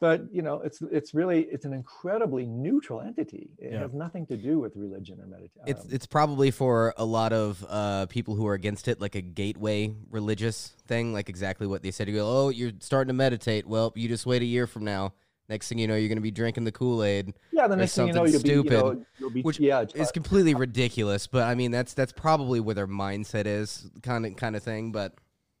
[0.00, 3.50] But you know, it's it's really it's an incredibly neutral entity.
[3.58, 3.80] It Yeah.
[3.80, 5.62] has nothing to do with religion or meditation.
[5.66, 9.20] It's it's probably for a lot of uh, people who are against it, like a
[9.20, 12.08] gateway religious thing, like exactly what they said.
[12.08, 13.66] You go, oh, you're starting to meditate.
[13.66, 15.12] Well, you just wait a year from now.
[15.50, 17.34] Next thing you know, you're going to be drinking the Kool Aid.
[17.52, 19.42] yeah, the or next thing you know, something you'll be, you know, stupid, you'll be,
[19.42, 23.90] which yeah, It's completely ridiculous, but I mean that's that's probably where their mindset is,
[24.02, 24.92] kind of kind of thing.
[24.92, 25.14] But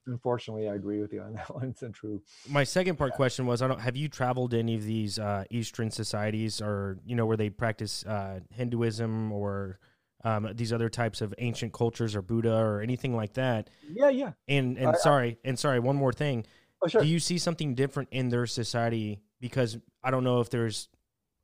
[0.06, 1.68] Unfortunately, I agree with you on that one.
[1.70, 2.22] It's untrue.
[2.48, 5.44] My second part question was: I don't have you traveled to any of these uh,
[5.50, 9.78] Eastern societies, or you know, where they practice uh, Hinduism or
[10.24, 13.70] um, these other types of ancient cultures, or Buddha, or anything like that?
[13.92, 14.32] Yeah, yeah.
[14.48, 16.46] And and I- I- sorry, and sorry, one more thing:
[16.82, 17.02] Oh, sure.
[17.02, 19.20] Do you see something different in their society?
[19.40, 20.88] Because I don't know if there's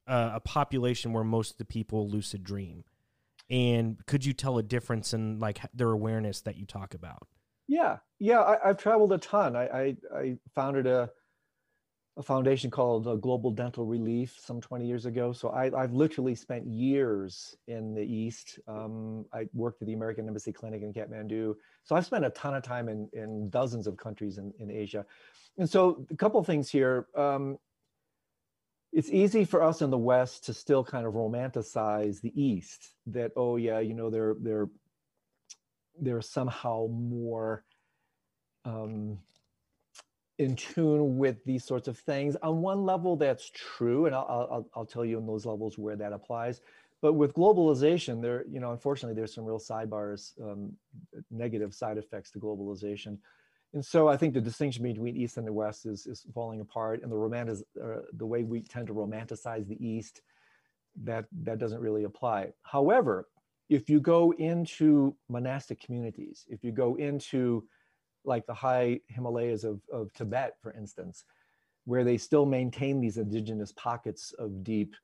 [0.07, 2.85] uh, a population where most of the people lucid dream,
[3.51, 7.27] and could you tell a difference in like their awareness that you talk about?
[7.69, 9.57] Yeah, yeah, I, have traveled a ton.
[9.57, 11.11] I, I, I founded a
[12.19, 15.33] a foundation called uh, Global Dental Relief some 20 years ago.
[15.33, 18.59] So I, have literally spent years in the East.
[18.67, 21.55] Um, I worked at the American Embassy Clinic in Kathmandu.
[21.85, 25.05] So I've spent a ton of time in, in dozens of countries in, in Asia.
[25.59, 27.07] And so a couple things here.
[27.15, 27.59] Um,
[28.93, 33.33] it's easy for us in the West to still kind of romanticize the East that,
[33.37, 34.69] oh yeah, you know, they're, they're,
[36.01, 37.65] they're somehow more,
[38.65, 39.19] um,
[40.39, 42.37] in tune with these sorts of things.
[42.43, 45.97] On one level, that's true, and I'll, I'll, I'll tell you in those levels where
[45.97, 46.61] that applies.
[47.01, 50.73] But with globalization, there, you know, unfortunately, there's some real sidebars, um,
[51.31, 53.19] negative side effects to globalization.
[53.75, 57.03] And so I think the distinction between East and the West is, is falling apart,
[57.03, 60.23] and the romantic, uh, the way we tend to romanticize the East,
[61.05, 62.53] that that doesn't really apply.
[62.63, 63.29] However,
[63.69, 67.65] if you go into monastic communities, if you go into
[68.25, 71.25] like the high Himalayas of, of Tibet, for instance,
[71.85, 74.95] where they still maintain these indigenous pockets of deep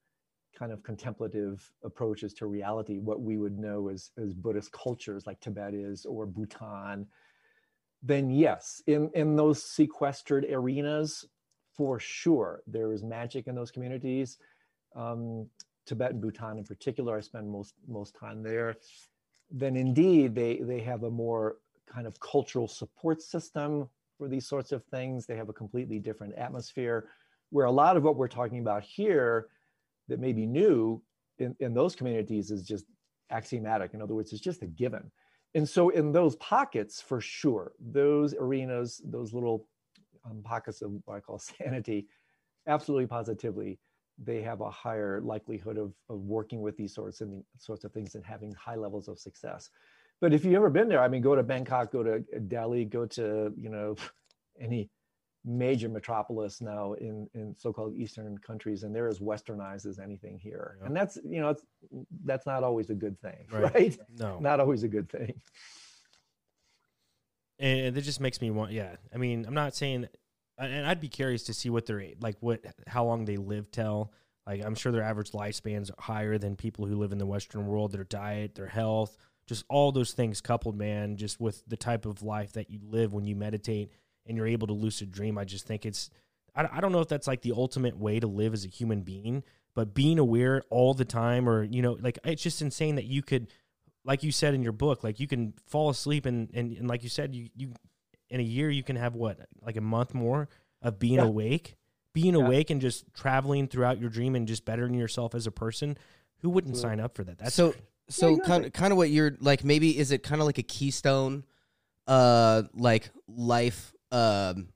[0.59, 5.41] kind of contemplative approaches to reality, what we would know as, as Buddhist cultures like
[5.41, 7.07] Tibet is or Bhutan,
[8.03, 11.25] then yes, in, in those sequestered arenas,
[11.77, 14.39] for sure, there is magic in those communities.
[14.95, 15.47] Um,
[15.87, 18.77] Tibet and Bhutan in particular, I spend most most time there.
[19.51, 21.57] Then indeed, they they have a more
[21.93, 23.89] kind of cultural support system
[24.19, 25.27] for these sorts of things.
[25.27, 27.09] They have a completely different atmosphere
[27.51, 29.49] where a lot of what we're talking about here
[30.09, 31.03] that may be new
[31.39, 32.87] in, in those communities is just
[33.31, 33.95] axiomatic.
[33.95, 35.11] In other words, it's just a given.
[35.55, 39.67] And so in those pockets, for sure, those arenas, those little
[40.25, 42.07] um, pockets of what I call sanity,
[42.67, 43.79] absolutely positively,
[44.23, 48.15] they have a higher likelihood of, of working with these sorts of sorts of things
[48.15, 49.71] and having high levels of success.
[50.21, 53.07] But if you've ever been there, I mean, go to Bangkok, go to Delhi, go
[53.07, 53.97] to, you know,
[54.61, 54.89] any
[55.45, 60.78] major metropolis now in, in so-called Eastern countries, and they're as westernized as anything here.
[60.84, 61.64] And that's, you know, it's,
[62.24, 63.74] that's not always a good thing, right?
[63.74, 63.99] right?
[64.18, 64.38] No.
[64.38, 65.34] Not always a good thing.
[67.59, 68.97] And it just makes me want, yeah.
[69.14, 70.09] I mean, I'm not saying,
[70.59, 74.12] and I'd be curious to see what they're, like, what, how long they live till.
[74.47, 77.93] Like, I'm sure their average lifespan's higher than people who live in the Western world,
[77.93, 79.16] their diet, their health,
[79.47, 83.12] just all those things coupled, man, just with the type of life that you live
[83.12, 83.93] when you meditate
[84.27, 85.39] and you're able to lucid dream.
[85.39, 86.11] I just think it's,
[86.55, 89.03] I, I don't know if that's like the ultimate way to live as a human
[89.03, 89.43] being,
[89.75, 93.23] but being aware all the time, or, you know, like it's just insane that you
[93.23, 93.49] could,
[94.05, 97.03] like you said in your book, like you can fall asleep and, and, and like
[97.03, 97.73] you said, you, you,
[98.29, 100.49] in a year, you can have what, like a month more
[100.81, 101.25] of being yeah.
[101.25, 101.77] awake,
[102.12, 102.45] being yeah.
[102.45, 105.97] awake and just traveling throughout your dream and just bettering yourself as a person.
[106.41, 107.39] Who wouldn't sign up for that?
[107.39, 107.75] That's so
[108.09, 110.59] so yeah, kind of kind of what you're like maybe is it kind of like
[110.59, 111.45] a keystone
[112.09, 114.69] uh like life um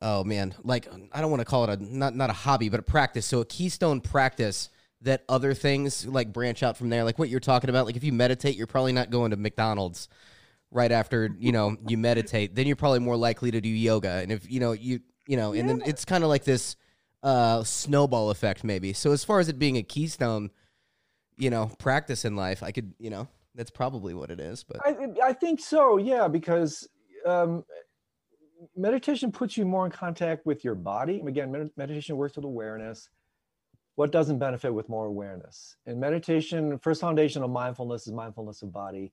[0.00, 2.80] oh man like i don't want to call it a not not a hobby but
[2.80, 4.68] a practice so a keystone practice
[5.00, 8.04] that other things like branch out from there like what you're talking about like if
[8.04, 10.08] you meditate you're probably not going to mcdonald's
[10.70, 14.30] right after you know you meditate then you're probably more likely to do yoga and
[14.30, 15.74] if you know you you know and yeah.
[15.74, 16.76] then it's kind of like this
[17.22, 20.50] uh snowball effect maybe so as far as it being a keystone
[21.42, 22.62] you know, practice in life.
[22.62, 24.64] I could, you know, that's probably what it is.
[24.64, 26.88] But I, I think so, yeah, because
[27.26, 27.64] um,
[28.76, 31.22] meditation puts you more in contact with your body.
[31.26, 33.08] Again, med- meditation works with awareness.
[33.94, 35.76] What doesn't benefit with more awareness?
[35.86, 39.12] And meditation, first foundation of mindfulness is mindfulness of body.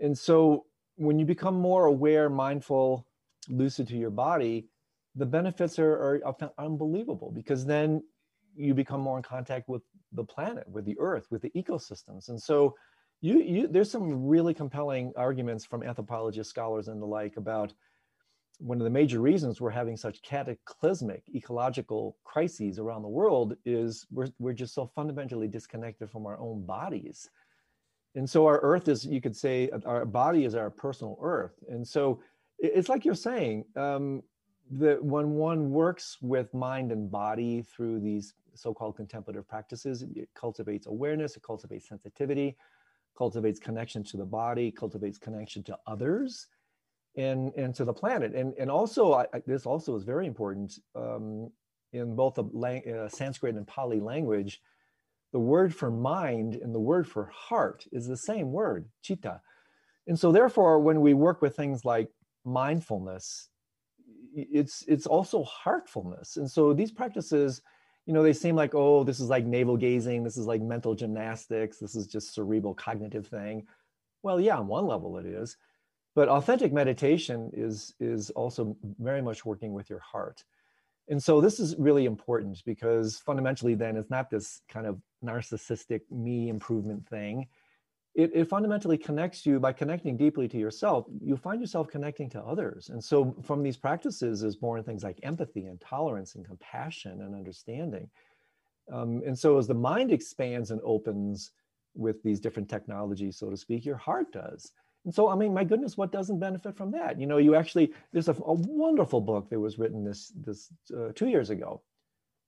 [0.00, 0.66] And so
[0.96, 3.06] when you become more aware, mindful,
[3.48, 4.68] lucid to your body,
[5.14, 8.02] the benefits are, are unbelievable because then
[8.54, 12.28] you become more in contact with the planet, with the earth, with the ecosystems.
[12.28, 12.74] And so
[13.20, 17.72] you, you there's some really compelling arguments from anthropologists, scholars, and the like about
[18.58, 24.06] one of the major reasons we're having such cataclysmic ecological crises around the world is
[24.10, 27.28] we're, we're just so fundamentally disconnected from our own bodies.
[28.14, 31.52] And so our earth is, you could say, our body is our personal earth.
[31.68, 32.20] And so
[32.58, 34.22] it's like you're saying, um,
[34.70, 40.02] that when one works with mind and body through these so-called contemplative practices.
[40.14, 42.56] It cultivates awareness, it cultivates sensitivity,
[43.16, 46.46] cultivates connection to the body, cultivates connection to others,
[47.16, 48.34] and and to the planet.
[48.34, 51.50] And and also, I, this also is very important um,
[51.92, 54.60] in both the lang- uh, Sanskrit and Pali language.
[55.32, 59.40] The word for mind and the word for heart is the same word, chitta.
[60.06, 62.08] And so, therefore, when we work with things like
[62.44, 63.48] mindfulness,
[64.34, 66.36] it's it's also heartfulness.
[66.36, 67.62] And so, these practices
[68.06, 70.94] you know, they seem like, oh, this is like navel gazing, this is like mental
[70.94, 73.66] gymnastics, this is just cerebral cognitive thing.
[74.22, 75.56] Well, yeah, on one level it is.
[76.16, 80.42] But authentic meditation is is also very much working with your heart.
[81.08, 86.00] And so this is really important because fundamentally then it's not this kind of narcissistic
[86.10, 87.46] me improvement thing.
[88.14, 92.40] It, it fundamentally connects you by connecting deeply to yourself, you find yourself connecting to
[92.40, 92.88] others.
[92.88, 97.34] And so from these practices is born things like empathy and tolerance and compassion and
[97.34, 98.08] understanding.
[98.90, 101.52] Um, and so as the mind expands and opens
[101.94, 104.72] with these different technologies, so to speak, your heart does.
[105.06, 107.18] And so, I mean, my goodness, what doesn't benefit from that?
[107.18, 111.12] You know, you actually, there's a, a wonderful book that was written this, this uh,
[111.14, 111.80] two years ago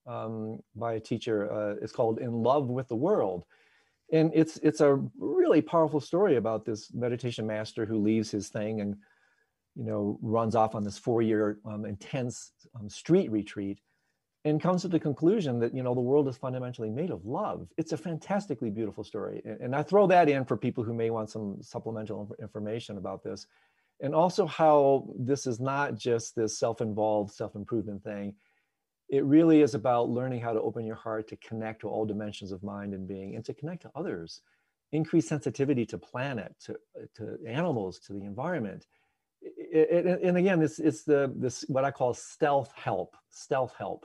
[0.08, 1.50] um, by a teacher.
[1.50, 3.44] Uh, it's called In Love with the World.
[4.12, 8.80] And it's, it's a really powerful story about this meditation master who leaves his thing
[8.80, 8.96] and,
[9.76, 13.78] you know, runs off on this four year um, intense um, street retreat
[14.44, 17.68] and comes to the conclusion that you know the world is fundamentally made of love.
[17.76, 21.30] It's a fantastically beautiful story and i throw that in for people who may want
[21.30, 23.46] some supplemental information about this
[24.00, 28.34] and also how this is not just this self-involved self-improvement thing.
[29.08, 32.52] It really is about learning how to open your heart to connect to all dimensions
[32.52, 34.42] of mind and being and to connect to others.
[34.92, 36.76] Increase sensitivity to planet to,
[37.16, 38.86] to animals to the environment.
[39.40, 44.04] It, it, and again it's, it's the this what i call stealth help stealth help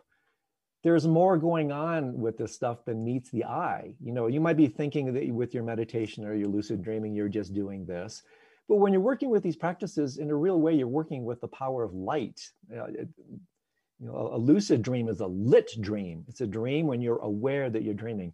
[0.84, 3.94] there's more going on with this stuff than meets the eye.
[4.04, 7.30] You know, you might be thinking that with your meditation or your lucid dreaming, you're
[7.30, 8.24] just doing this.
[8.68, 11.48] But when you're working with these practices in a real way, you're working with the
[11.48, 12.42] power of light.
[12.72, 16.26] Uh, you know, a, a lucid dream is a lit dream.
[16.28, 18.34] It's a dream when you're aware that you're dreaming.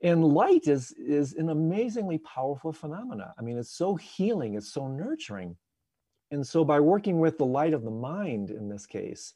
[0.00, 3.34] And light is, is an amazingly powerful phenomena.
[3.36, 5.56] I mean, it's so healing, it's so nurturing.
[6.30, 9.34] And so by working with the light of the mind in this case,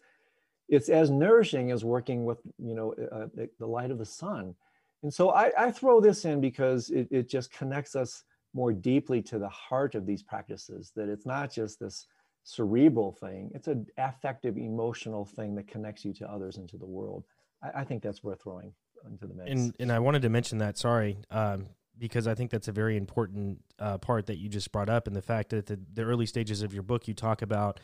[0.73, 3.27] it's as nourishing as working with you know uh,
[3.61, 4.55] the light of the sun.
[5.03, 9.20] And so I, I throw this in because it, it just connects us more deeply
[9.23, 12.07] to the heart of these practices that it's not just this
[12.45, 16.87] cerebral thing it's an affective emotional thing that connects you to others and to the
[16.87, 17.25] world.
[17.62, 18.73] I, I think that's worth throwing
[19.07, 19.51] into the mix.
[19.51, 21.66] And and i wanted to mention that sorry um,
[21.99, 25.14] because i think that's a very important uh, part that you just brought up and
[25.14, 27.79] the fact that the, the early stages of your book you talk about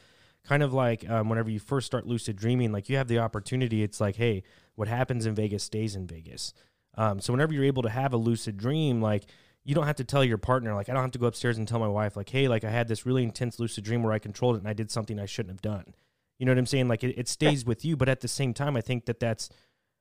[0.44, 3.82] kind of like um, whenever you first start lucid dreaming, like you have the opportunity.
[3.82, 4.42] It's like, hey,
[4.74, 6.54] what happens in Vegas stays in Vegas.
[6.96, 9.24] Um, so whenever you're able to have a lucid dream, like
[9.64, 11.68] you don't have to tell your partner, like I don't have to go upstairs and
[11.68, 14.18] tell my wife, like, hey, like I had this really intense lucid dream where I
[14.18, 15.94] controlled it and I did something I shouldn't have done.
[16.38, 16.88] You know what I'm saying?
[16.88, 19.50] Like it, it stays with you, but at the same time, I think that that's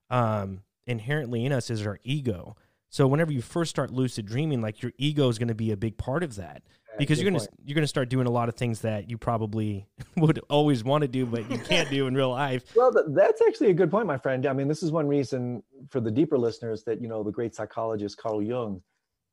[0.09, 2.55] um, inherently in us is our ego.
[2.89, 5.77] So whenever you first start lucid dreaming, like your ego is going to be a
[5.77, 6.63] big part of that
[6.97, 7.51] because you're gonna point.
[7.65, 9.87] you're gonna start doing a lot of things that you probably
[10.17, 12.75] would always want to do, but you can't do in real life.
[12.75, 14.45] Well, that's actually a good point, my friend.
[14.45, 17.55] I mean, this is one reason for the deeper listeners that you know the great
[17.55, 18.81] psychologist Carl Jung,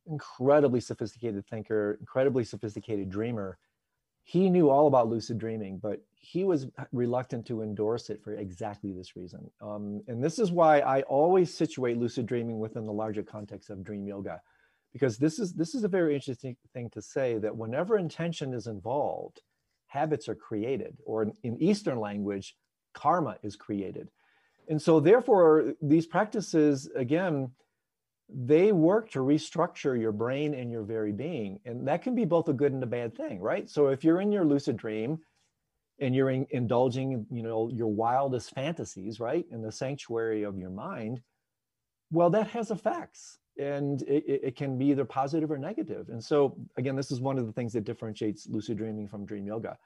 [0.07, 3.59] incredibly sophisticated thinker, incredibly sophisticated dreamer.
[4.23, 8.91] He knew all about lucid dreaming, but he was reluctant to endorse it for exactly
[8.93, 9.51] this reason.
[9.61, 13.85] Um, and this is why I always situate lucid dreaming within the larger context of
[13.85, 14.41] dream yoga
[14.95, 18.67] because this is this is a very interesting thing to say that whenever intention is
[18.67, 19.43] involved
[19.89, 22.57] habits are created or in, in eastern language
[22.95, 24.09] karma is created.
[24.69, 27.51] And so therefore these practices again
[28.31, 31.61] they work to restructure your brain and your very being.
[31.67, 33.69] And that can be both a good and a bad thing right?
[33.69, 35.19] So if you're in your lucid dream
[35.99, 40.71] and you're in, indulging you know your wildest fantasies right in the sanctuary of your
[40.71, 41.21] mind
[42.11, 46.09] well that has effects and it, it, can be either positive or negative.
[46.09, 49.47] And so, again, this is one of the things that differentiates lucid dreaming from dream
[49.47, 49.79] yoga,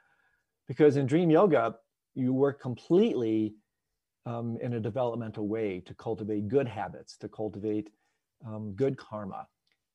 [0.67, 1.77] because in dream yoga,
[2.15, 3.55] you work completely
[4.27, 7.91] um, in a developmental way to cultivate good habits, to cultivate
[8.47, 9.47] um, good karma.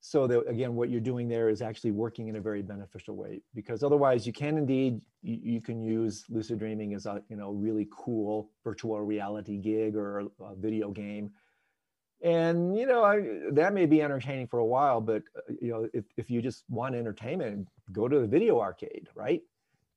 [0.06, 3.42] So that again, what you're doing there is actually working in a very beneficial way.
[3.56, 7.52] Because otherwise, you can indeed you, you can use lucid dreaming as a you know
[7.52, 11.32] really cool virtual reality gig or a video game
[12.24, 13.22] and you know I,
[13.52, 16.64] that may be entertaining for a while but uh, you know if, if you just
[16.70, 19.42] want entertainment go to the video arcade right?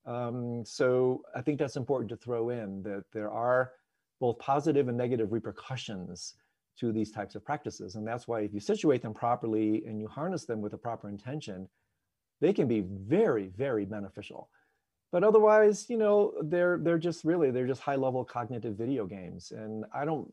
[0.05, 3.73] Um, so i think that's important to throw in that there are
[4.21, 6.35] both positive and negative repercussions
[6.79, 7.95] to these types of practices.
[7.97, 11.09] And that's why if you situate them properly and you harness them with a proper
[11.09, 11.69] intention
[12.39, 14.51] they can be very very beneficial.
[15.11, 19.53] But otherwise you know they're they're just really they're just high level cognitive video games.
[19.53, 20.29] And i don't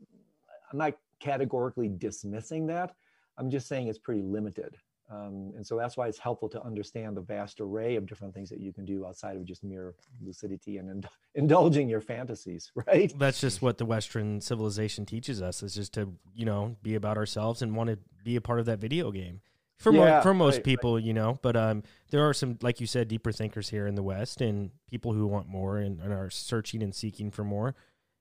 [0.72, 0.94] i'm not
[1.24, 2.94] categorically dismissing that.
[3.38, 4.76] I'm just saying it's pretty limited.
[5.10, 8.50] Um, and so that's why it's helpful to understand the vast array of different things
[8.50, 13.14] that you can do outside of just mere lucidity and ind- indulging your fantasies, right?
[13.18, 17.18] That's just what the Western civilization teaches us is just to, you know, be about
[17.18, 19.42] ourselves and want to be a part of that video game.
[19.78, 20.64] for mo- for most right, right.
[20.64, 21.40] people, you know.
[21.42, 24.72] But um, there are some, like you said, deeper thinkers here in the West, and
[24.90, 27.76] people who want more and, and are searching and seeking for more,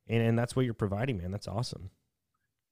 [0.08, 1.30] and, and that's what you're providing, man.
[1.30, 1.90] That's awesome.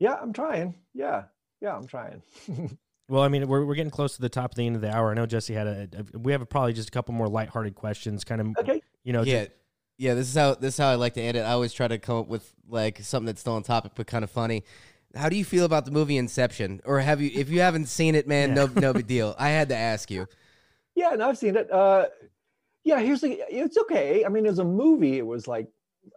[0.00, 0.74] Yeah, I'm trying.
[0.94, 1.24] Yeah,
[1.60, 2.22] yeah, I'm trying.
[3.10, 4.94] Well, I mean, we're, we're getting close to the top of the end of the
[4.94, 5.10] hour.
[5.10, 8.22] I know Jesse had a, a we have probably just a couple more lighthearted questions,
[8.22, 8.80] kind of, okay.
[9.02, 9.56] you know, yeah, just-
[9.98, 10.14] yeah.
[10.14, 11.40] This is how this is how I like to end it.
[11.40, 14.22] I always try to come up with like something that's still on topic but kind
[14.22, 14.62] of funny.
[15.16, 16.82] How do you feel about the movie Inception?
[16.84, 17.32] Or have you?
[17.34, 19.34] If you haven't seen it, man, no, no big deal.
[19.40, 20.28] I had to ask you.
[20.94, 21.68] Yeah, and I've seen it.
[21.68, 22.06] Uh,
[22.84, 23.42] yeah, here's the.
[23.48, 24.24] It's okay.
[24.24, 25.66] I mean, as a movie, it was like,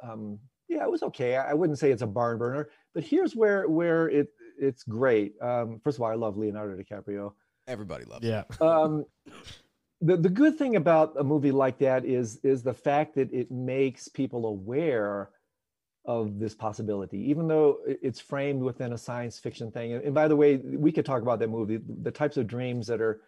[0.03, 0.37] um,
[0.69, 1.35] yeah, it was okay.
[1.35, 4.27] I I wouldn't say it's a barn burner, but here's where where it
[4.59, 5.33] it's great.
[5.41, 7.33] Um, first of all, I love Leonardo DiCaprio.
[7.67, 8.29] Everybody loves it.
[8.29, 9.05] yeah, Um,
[10.01, 13.51] the the good thing about a movie like that is is the fact that it
[13.51, 15.29] makes people aware
[16.05, 19.93] of this possibility, even though it's framed within a science fiction thing.
[19.93, 21.79] And, and by the way, we could talk about that movie.
[22.01, 23.21] The types of dreams that are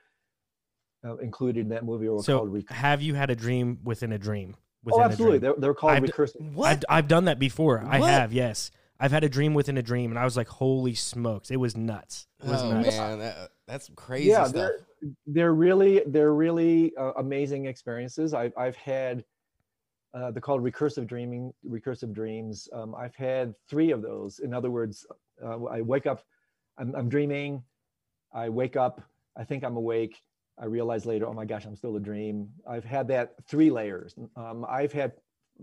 [1.05, 2.53] uh, included in that movie are So, called.
[2.53, 4.57] Rec- have you had a dream within a dream?
[4.85, 5.39] Oh, Within a absolutely.
[5.39, 5.51] dream?
[5.51, 6.53] They're, they're called I've recursive.
[6.53, 6.69] What?
[6.69, 7.83] I've, I've done that before.
[7.87, 8.71] I have, yes.
[8.99, 11.75] I've had a dream within a dream, and I was like, "Holy smokes!" It was
[11.75, 12.27] nuts.
[12.41, 12.97] It was oh nuts.
[12.97, 14.53] man, that, that's crazy yeah, stuff.
[14.53, 14.79] they're
[15.27, 18.33] they're really they're really uh, amazing experiences.
[18.33, 19.25] I've I've had
[20.15, 22.69] uh, they're called recursive dreaming, recursive dreams.
[22.71, 24.39] Um, I've had three of those.
[24.39, 25.05] In other words,
[25.43, 26.23] uh, I wake up,
[26.77, 27.61] I'm, I'm dreaming,
[28.33, 29.01] I wake up,
[29.37, 30.21] I think I'm awake.
[30.57, 32.49] I realize later, oh my gosh, I'm still a dream.
[32.67, 34.15] I've had that three layers.
[34.35, 35.13] Um, I've had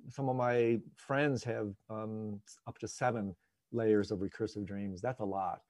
[0.08, 3.34] some of my friends have um, up to seven
[3.72, 5.00] layers of recursive dreams.
[5.00, 5.62] That's a lot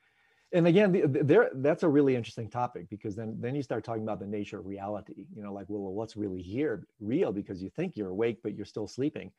[0.52, 3.84] and again the- the- there that's a really interesting topic because then then you start
[3.84, 7.62] talking about the nature of reality you know like well what's really here real because
[7.62, 9.30] you think you're awake but you're still sleeping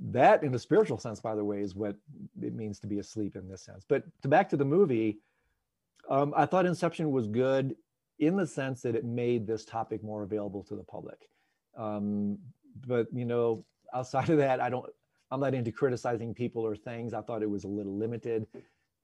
[0.00, 1.96] that in the spiritual sense by the way is what
[2.42, 5.18] it means to be asleep in this sense but to back to the movie
[6.08, 7.74] um, i thought inception was good
[8.20, 11.28] in the sense that it made this topic more available to the public
[11.76, 12.38] um,
[12.86, 13.64] but you know
[13.94, 14.86] outside of that i don't
[15.30, 18.46] i'm not into criticizing people or things i thought it was a little limited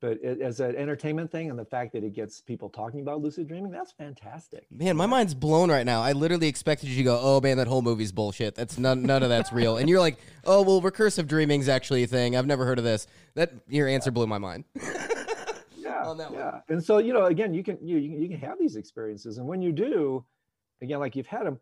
[0.00, 3.48] but as an entertainment thing and the fact that it gets people talking about lucid
[3.48, 6.02] dreaming that's fantastic Man, my mind's blown right now.
[6.02, 8.54] I literally expected you to go, "Oh man, that whole movie's bullshit.
[8.54, 12.06] That's none, none of that's real." And you're like, "Oh well, recursive dreaming's actually a
[12.06, 12.36] thing.
[12.36, 14.64] I've never heard of this." That your answer blew my mind.
[16.06, 16.62] yeah on that one.
[16.68, 19.38] and so you know again you can you, you can have these experiences.
[19.38, 20.24] And when you do
[20.82, 21.58] again like you've had them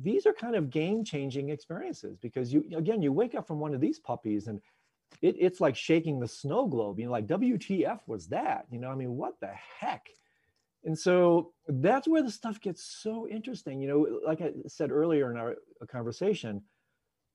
[0.00, 3.74] these are kind of game changing experiences because you again you wake up from one
[3.74, 4.60] of these puppies and
[5.22, 6.98] it, it's like shaking the snow globe.
[6.98, 8.66] You know like wtf was that?
[8.70, 10.08] You know i mean what the heck?
[10.84, 13.80] And so that's where the stuff gets so interesting.
[13.80, 15.56] You know like i said earlier in our
[15.88, 16.62] conversation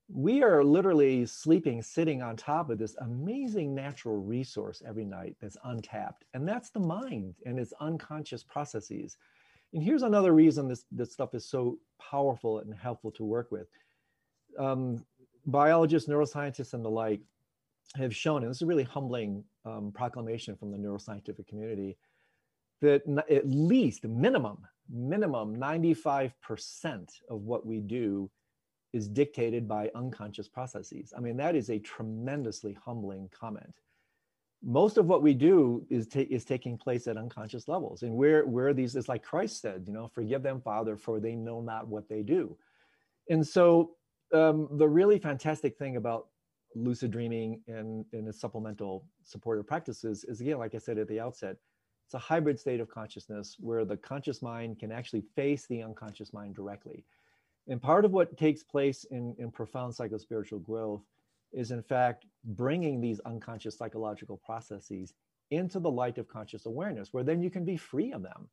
[0.09, 5.57] we are literally sleeping sitting on top of this amazing natural resource every night that's
[5.63, 9.17] untapped and that's the mind and its unconscious processes.
[9.73, 13.67] And here's another reason this, this stuff is so powerful and helpful to work with.
[14.59, 15.03] Um,
[15.45, 17.21] biologists neuroscientists and the like
[17.95, 21.97] have shown and this is a really humbling um, proclamation from the neuroscientific community
[22.81, 24.57] that at least minimum
[24.89, 26.31] minimum 95%
[27.29, 28.29] of what we do
[28.93, 31.13] is dictated by unconscious processes.
[31.17, 33.81] I mean, that is a tremendously humbling comment.
[34.63, 38.03] Most of what we do is, ta- is taking place at unconscious levels.
[38.03, 41.35] And where, where these, it's like Christ said, you know, forgive them, Father, for they
[41.35, 42.55] know not what they do.
[43.29, 43.95] And so
[44.33, 46.27] um, the really fantastic thing about
[46.75, 51.19] lucid dreaming and, and its supplemental supportive practices is, again, like I said at the
[51.19, 51.57] outset,
[52.05, 56.31] it's a hybrid state of consciousness where the conscious mind can actually face the unconscious
[56.31, 57.05] mind directly.
[57.67, 61.03] And part of what takes place in, in profound psychospiritual growth
[61.53, 65.13] is, in fact, bringing these unconscious psychological processes
[65.51, 68.49] into the light of conscious awareness, where then you can be free of them.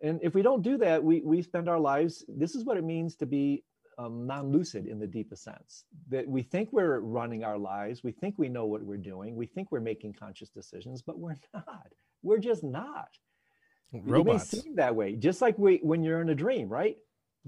[0.00, 2.84] And if we don't do that, we, we spend our lives, this is what it
[2.84, 3.64] means to be
[3.98, 5.84] um, non lucid in the deepest sense.
[6.08, 9.46] That we think we're running our lives, we think we know what we're doing, we
[9.46, 11.88] think we're making conscious decisions, but we're not.
[12.22, 13.08] We're just not.
[13.92, 14.52] Robots.
[14.52, 16.96] It may seem that way, just like we, when you're in a dream, right?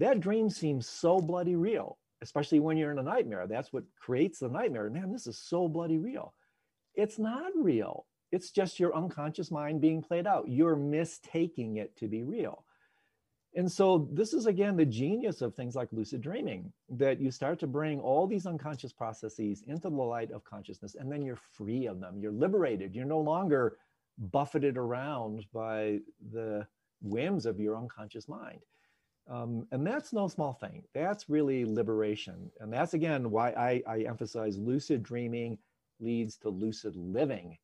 [0.00, 3.46] That dream seems so bloody real, especially when you're in a nightmare.
[3.46, 4.88] That's what creates the nightmare.
[4.88, 6.32] Man, this is so bloody real.
[6.94, 8.06] It's not real.
[8.32, 10.48] It's just your unconscious mind being played out.
[10.48, 12.64] You're mistaking it to be real.
[13.54, 17.58] And so, this is again the genius of things like lucid dreaming that you start
[17.58, 21.86] to bring all these unconscious processes into the light of consciousness, and then you're free
[21.86, 22.18] of them.
[22.20, 22.94] You're liberated.
[22.94, 23.76] You're no longer
[24.16, 25.98] buffeted around by
[26.32, 26.66] the
[27.02, 28.60] whims of your unconscious mind.
[29.28, 30.82] Um, and that's no small thing.
[30.94, 32.50] That's really liberation.
[32.60, 35.58] And that's again why I, I emphasize lucid dreaming
[36.00, 37.56] leads to lucid living.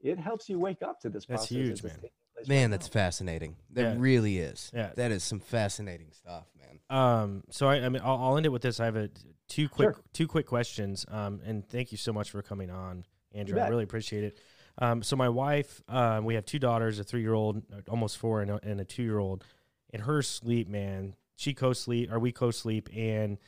[0.00, 1.48] It helps you wake up to this That's process.
[1.56, 1.94] huge, as it's man.
[1.96, 3.56] taking place Man, that's fascinating.
[3.70, 3.94] That Yeah.
[3.98, 4.70] really is.
[4.74, 4.90] Yeah.
[4.96, 6.78] That is some fascinating stuff, man.
[6.90, 8.78] Um, so I, I mean, I'll, I'll end it with this.
[8.80, 9.10] I have a
[9.48, 10.02] two quick, Sure.
[10.12, 11.04] two quick questions.
[11.08, 13.58] Um, and thank you so much for coming on, Andrew.
[13.58, 14.38] I really appreciate it.
[14.78, 18.60] Um, so my wife, uh, we have two daughters, a three-year-old, almost four, and a,
[18.62, 19.44] and a two-year-old.
[19.92, 23.38] And her sleep, man, she co-sleep or we co-sleep, and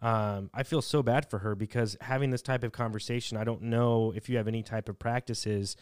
[0.00, 3.62] um, I feel so bad for her because having this type of conversation, I don't
[3.62, 5.76] know if you have any type of practices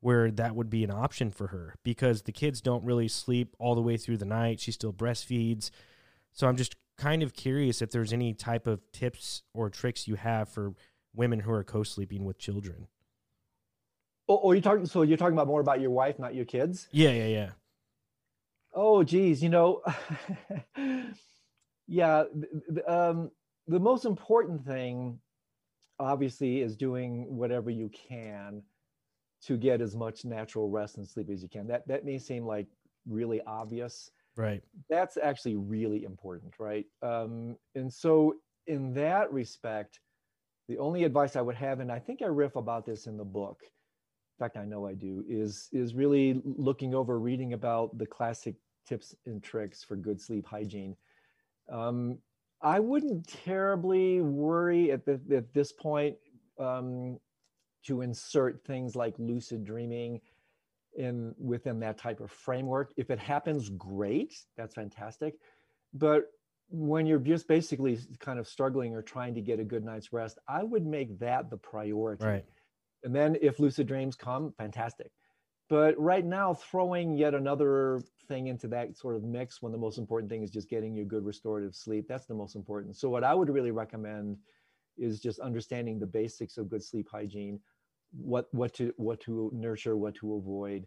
[0.00, 3.74] where that would be an option for her because the kids don't really sleep all
[3.74, 4.60] the way through the night.
[4.60, 5.70] She still breastfeeds.
[6.32, 10.14] So I'm just kind of curious if there's any type of tips or tricks you
[10.14, 10.74] have for
[11.14, 12.86] women who are co-sleeping with children.
[14.28, 14.86] Oh, oh, you're talking.
[14.86, 16.88] So you're talking about more about your wife, not your kids.
[16.90, 17.50] Yeah, yeah, yeah.
[18.78, 19.82] Oh, geez, you know,
[21.88, 22.24] yeah.
[22.86, 23.30] um,
[23.66, 25.18] the most important thing,
[25.98, 28.62] obviously, is doing whatever you can
[29.44, 31.66] to get as much natural rest and sleep as you can.
[31.66, 32.66] That that may seem like
[33.08, 34.10] really obvious.
[34.36, 34.62] Right.
[34.90, 36.84] That's actually really important, right?
[37.00, 38.34] Um, and so,
[38.66, 40.00] in that respect,
[40.68, 43.24] the only advice I would have, and I think I riff about this in the
[43.24, 43.62] book.
[43.62, 45.24] In fact, I know I do.
[45.26, 48.56] Is is really looking over, reading about the classic
[48.86, 50.96] tips and tricks for good sleep hygiene.
[51.70, 52.18] Um,
[52.62, 56.16] I wouldn't terribly worry at, the, at this point
[56.58, 57.18] um,
[57.86, 60.20] to insert things like lucid dreaming
[60.96, 62.92] in within that type of framework.
[62.96, 65.34] If it happens, great, that's fantastic.
[65.92, 66.24] But
[66.68, 70.38] when you're just basically kind of struggling or trying to get a good night's rest,
[70.48, 72.24] I would make that the priority.
[72.24, 72.44] Right.
[73.04, 75.12] And then if lucid dreams come, fantastic.
[75.68, 79.98] But right now, throwing yet another thing into that sort of mix when the most
[79.98, 82.96] important thing is just getting you good restorative sleep, that's the most important.
[82.96, 84.38] So, what I would really recommend
[84.98, 87.60] is just understanding the basics of good sleep hygiene,
[88.12, 90.86] what what to what to nurture, what to avoid,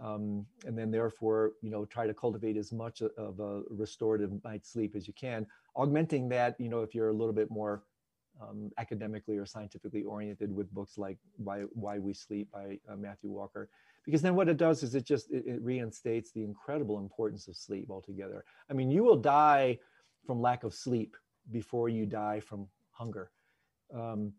[0.00, 4.70] um, and then therefore you know try to cultivate as much of a restorative night's
[4.72, 5.46] sleep as you can.
[5.76, 7.82] Augmenting that, you know, if you're a little bit more
[8.40, 13.30] um, academically or scientifically oriented with books like Why Why We Sleep by uh, Matthew
[13.30, 13.68] Walker,
[14.10, 17.56] because then what it does is it just it, it reinstates the incredible importance of
[17.56, 18.44] sleep altogether.
[18.68, 19.78] I mean, you will die
[20.26, 21.16] from lack of sleep
[21.52, 23.30] before you die from hunger.
[23.94, 24.32] Um,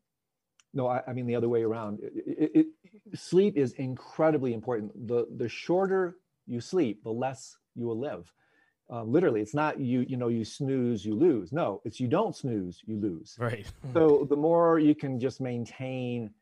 [0.73, 1.99] no, I, I mean the other way around.
[2.01, 2.67] It, it,
[3.17, 5.07] sleep is incredibly important.
[5.07, 6.17] The the shorter
[6.47, 8.33] you sleep, the less you will live.
[8.91, 10.05] Uh, literally, it's not you.
[10.07, 11.53] You know, you snooze, you lose.
[11.53, 13.37] No, it's you don't snooze, you lose.
[13.39, 13.65] Right.
[13.93, 16.33] So the more you can just maintain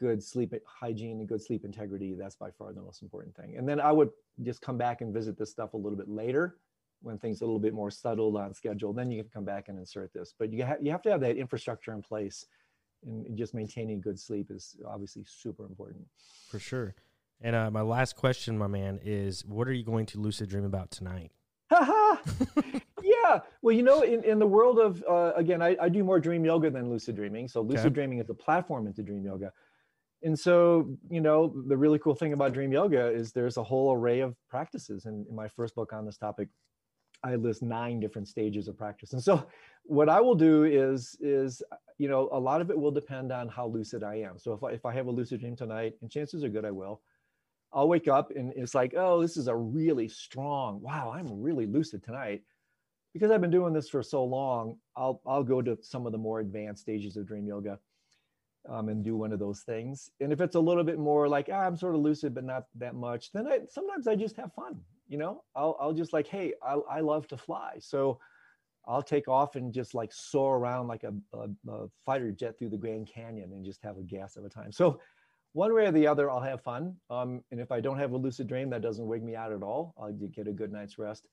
[0.00, 3.56] good sleep hygiene and good sleep integrity, that's by far the most important thing.
[3.56, 4.08] And then I would
[4.42, 6.56] just come back and visit this stuff a little bit later
[7.02, 8.92] when things are a little bit more settled on schedule.
[8.94, 10.34] Then you can come back and insert this.
[10.38, 12.46] But you, ha- you have to have that infrastructure in place.
[13.04, 16.06] And just maintaining good sleep is obviously super important.
[16.48, 16.94] For sure.
[17.40, 20.64] And uh, my last question, my man, is what are you going to lucid dream
[20.64, 21.30] about tonight?
[21.70, 22.16] Haha.
[23.02, 23.40] yeah.
[23.62, 26.44] Well, you know, in, in the world of, uh, again, I, I do more dream
[26.44, 27.48] yoga than lucid dreaming.
[27.48, 27.94] So lucid Okay.
[27.94, 29.52] dreaming is a platform into dream yoga.
[30.22, 33.92] And so, you know, the really cool thing about dream yoga is there's a whole
[33.92, 35.06] array of practices.
[35.06, 36.48] And in my first book on this topic,
[37.22, 39.12] I list nine different stages of practice.
[39.12, 39.46] And so
[39.84, 41.62] what I will do is, is,
[41.98, 44.38] you know, a lot of it will depend on how lucid I am.
[44.38, 46.70] So if I, if I have a lucid dream tonight, and chances are good I
[46.70, 47.02] will,
[47.72, 51.66] I'll wake up and it's like, oh, this is a really strong, wow, I'm really
[51.66, 52.42] lucid tonight.
[53.12, 56.18] Because I've been doing this for so long, I'll, I'll go to some of the
[56.18, 57.78] more advanced stages of dream yoga
[58.68, 60.10] um, and do one of those things.
[60.20, 62.64] And if it's a little bit more like, ah, I'm sort of lucid, but not
[62.76, 64.80] that much, then I, sometimes I just have fun.
[65.08, 67.76] You know, I'll, I'll just like, hey, I, I love to fly.
[67.80, 68.18] So
[68.86, 72.70] I'll take off and just like soar around like a, a, a fighter jet through
[72.70, 74.72] the Grand Canyon and just have a gas of a time.
[74.72, 75.00] So
[75.52, 76.96] one way or the other, I'll have fun.
[77.08, 79.62] Um, and if I don't have a lucid dream, that doesn't wake me out at
[79.62, 79.94] all.
[80.00, 81.26] I'll get a good night's rest.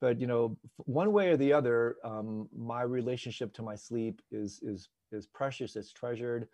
[0.00, 4.60] But you know, one way or the other, um, my relationship to my sleep is
[4.62, 5.76] is is precious.
[5.76, 6.48] It's treasured.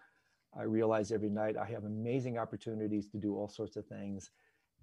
[0.59, 4.31] I realize every night I have amazing opportunities to do all sorts of things.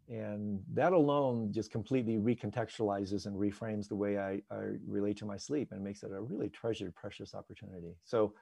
[0.10, 5.36] And that alone just completely recontextualizes and reframes the way I, I relate to my
[5.36, 7.96] sleep and makes it a really treasured, precious opportunity.
[8.06, 8.34] So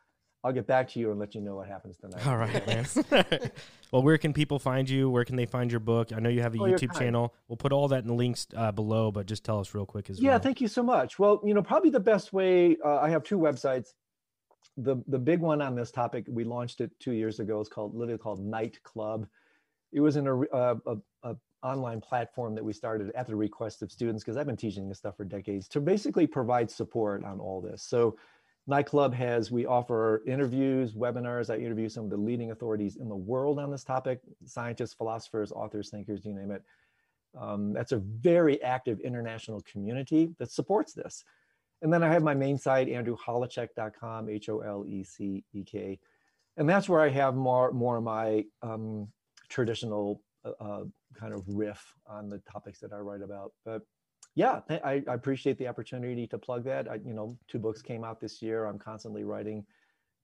[0.43, 2.23] I'll get back to you and let you know what happens tonight.
[2.27, 2.85] All right, man.
[3.91, 5.09] well, where can people find you?
[5.09, 6.13] Where can they find your book?
[6.13, 7.33] I know you have a Oh, YouTube channel.
[7.47, 10.07] We'll put all that in the links uh, below, but just tell us real quick
[10.11, 10.35] as Yeah, well.
[10.35, 11.17] Yeah, thank you so much.
[11.17, 13.93] Well, you know, probably the best way, uh, I have two websites.
[14.77, 17.59] The, the big one on this topic, we launched it two years ago.
[17.59, 19.27] It's called literally called Night Club.
[19.91, 23.81] It was in a, a, a, a online platform that we started at the request
[23.81, 27.39] of students because I've been teaching this stuff for decades to basically provide support on
[27.39, 27.81] all this.
[27.81, 28.17] So
[28.67, 31.53] Nightclub has, we offer interviews, webinars.
[31.53, 35.51] I interview some of the leading authorities in the world on this topic, scientists, philosophers,
[35.51, 36.63] authors, thinkers, you name it.
[37.39, 41.23] Um, that's a very active international community that supports this.
[41.81, 45.99] And then I have my main site, andrewholecek.com, H O L E C E K.
[46.57, 49.09] And that's where I have more, more of my um,
[49.49, 50.83] traditional uh, uh,
[51.13, 53.51] kind of riff on the topics that I write about.
[53.65, 53.81] But
[54.35, 56.89] yeah, I, I appreciate the opportunity to plug that.
[56.89, 58.65] I, you know, two books came out this year.
[58.65, 59.65] I'm constantly writing,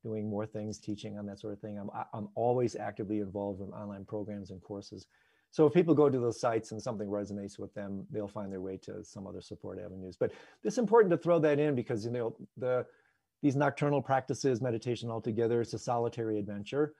[0.03, 1.77] doing more things, teaching on that sort of thing.
[1.77, 5.07] I'm, I'm always actively involved in online programs and courses.
[5.51, 8.61] So if people go to those sites and something resonates with them, they'll find their
[8.61, 10.15] way to some other support avenues.
[10.17, 10.31] But
[10.63, 12.85] it's important to throw that in because you know the
[13.43, 16.93] these nocturnal practices, meditation altogether, it's a solitary adventure.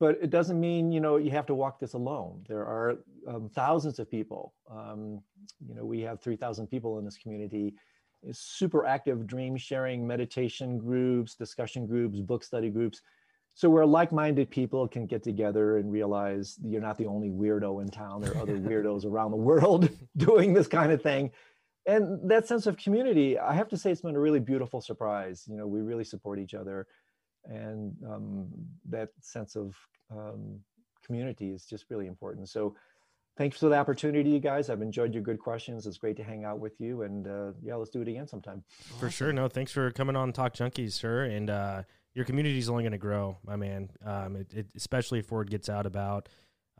[0.00, 2.44] But it doesn't mean you know you have to walk this alone.
[2.46, 4.54] There are um, thousands of people.
[4.70, 5.22] Um,
[5.66, 7.74] you know, we have three thousand people in this community.
[8.22, 13.00] It's super active dream sharing, meditation groups, discussion groups, book study groups
[13.54, 17.88] so where like-minded people can get together and realize you're not the only weirdo in
[17.88, 21.30] town there are other weirdos around the world doing this kind of thing.
[21.84, 25.44] And that sense of community i have to say it's been a really beautiful surprise.
[25.48, 26.86] You know we really support each other.
[27.44, 28.48] And um,
[28.88, 29.74] that sense of
[30.10, 30.60] um,
[31.04, 32.48] community is just really important.
[32.48, 32.76] So
[33.36, 34.70] thanks for the opportunity you guys.
[34.70, 35.86] I've enjoyed your good questions.
[35.86, 37.02] It's great to hang out with you.
[37.02, 38.62] And uh, yeah let's do it again sometime.
[39.00, 39.32] For sure.
[39.32, 41.24] No thanks for coming on talk junkies sir.
[41.24, 41.82] And uh,
[42.14, 43.90] your community is only going to grow, my man.
[44.04, 46.28] Um, it, it, especially if word gets out about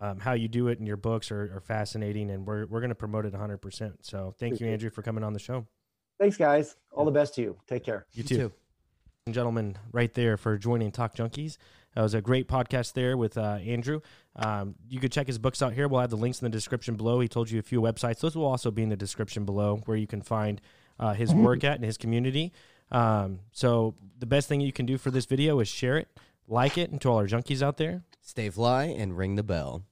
[0.01, 2.91] um, how you do it, and your books are, are fascinating, and we're we're going
[2.91, 3.59] to promote it 100.
[3.59, 5.67] percent So thank Appreciate you, Andrew, for coming on the show.
[6.19, 6.77] Thanks, guys.
[6.93, 7.07] All yeah.
[7.07, 7.57] the best to you.
[7.67, 8.07] Take care.
[8.13, 8.35] You too.
[8.35, 8.53] You too.
[9.27, 11.57] And gentlemen, right there for joining Talk Junkies.
[11.95, 14.01] That was a great podcast there with uh, Andrew.
[14.35, 15.89] Um, you could check his books out here.
[15.89, 17.21] We'll have the links in the description below.
[17.21, 18.21] He told you a few websites.
[18.21, 20.61] Those will also be in the description below where you can find
[20.99, 22.53] uh, his work at and his community.
[22.93, 26.09] Um, so the best thing you can do for this video is share it,
[26.47, 29.83] like it, and to all our junkies out there, stay fly and ring the bell.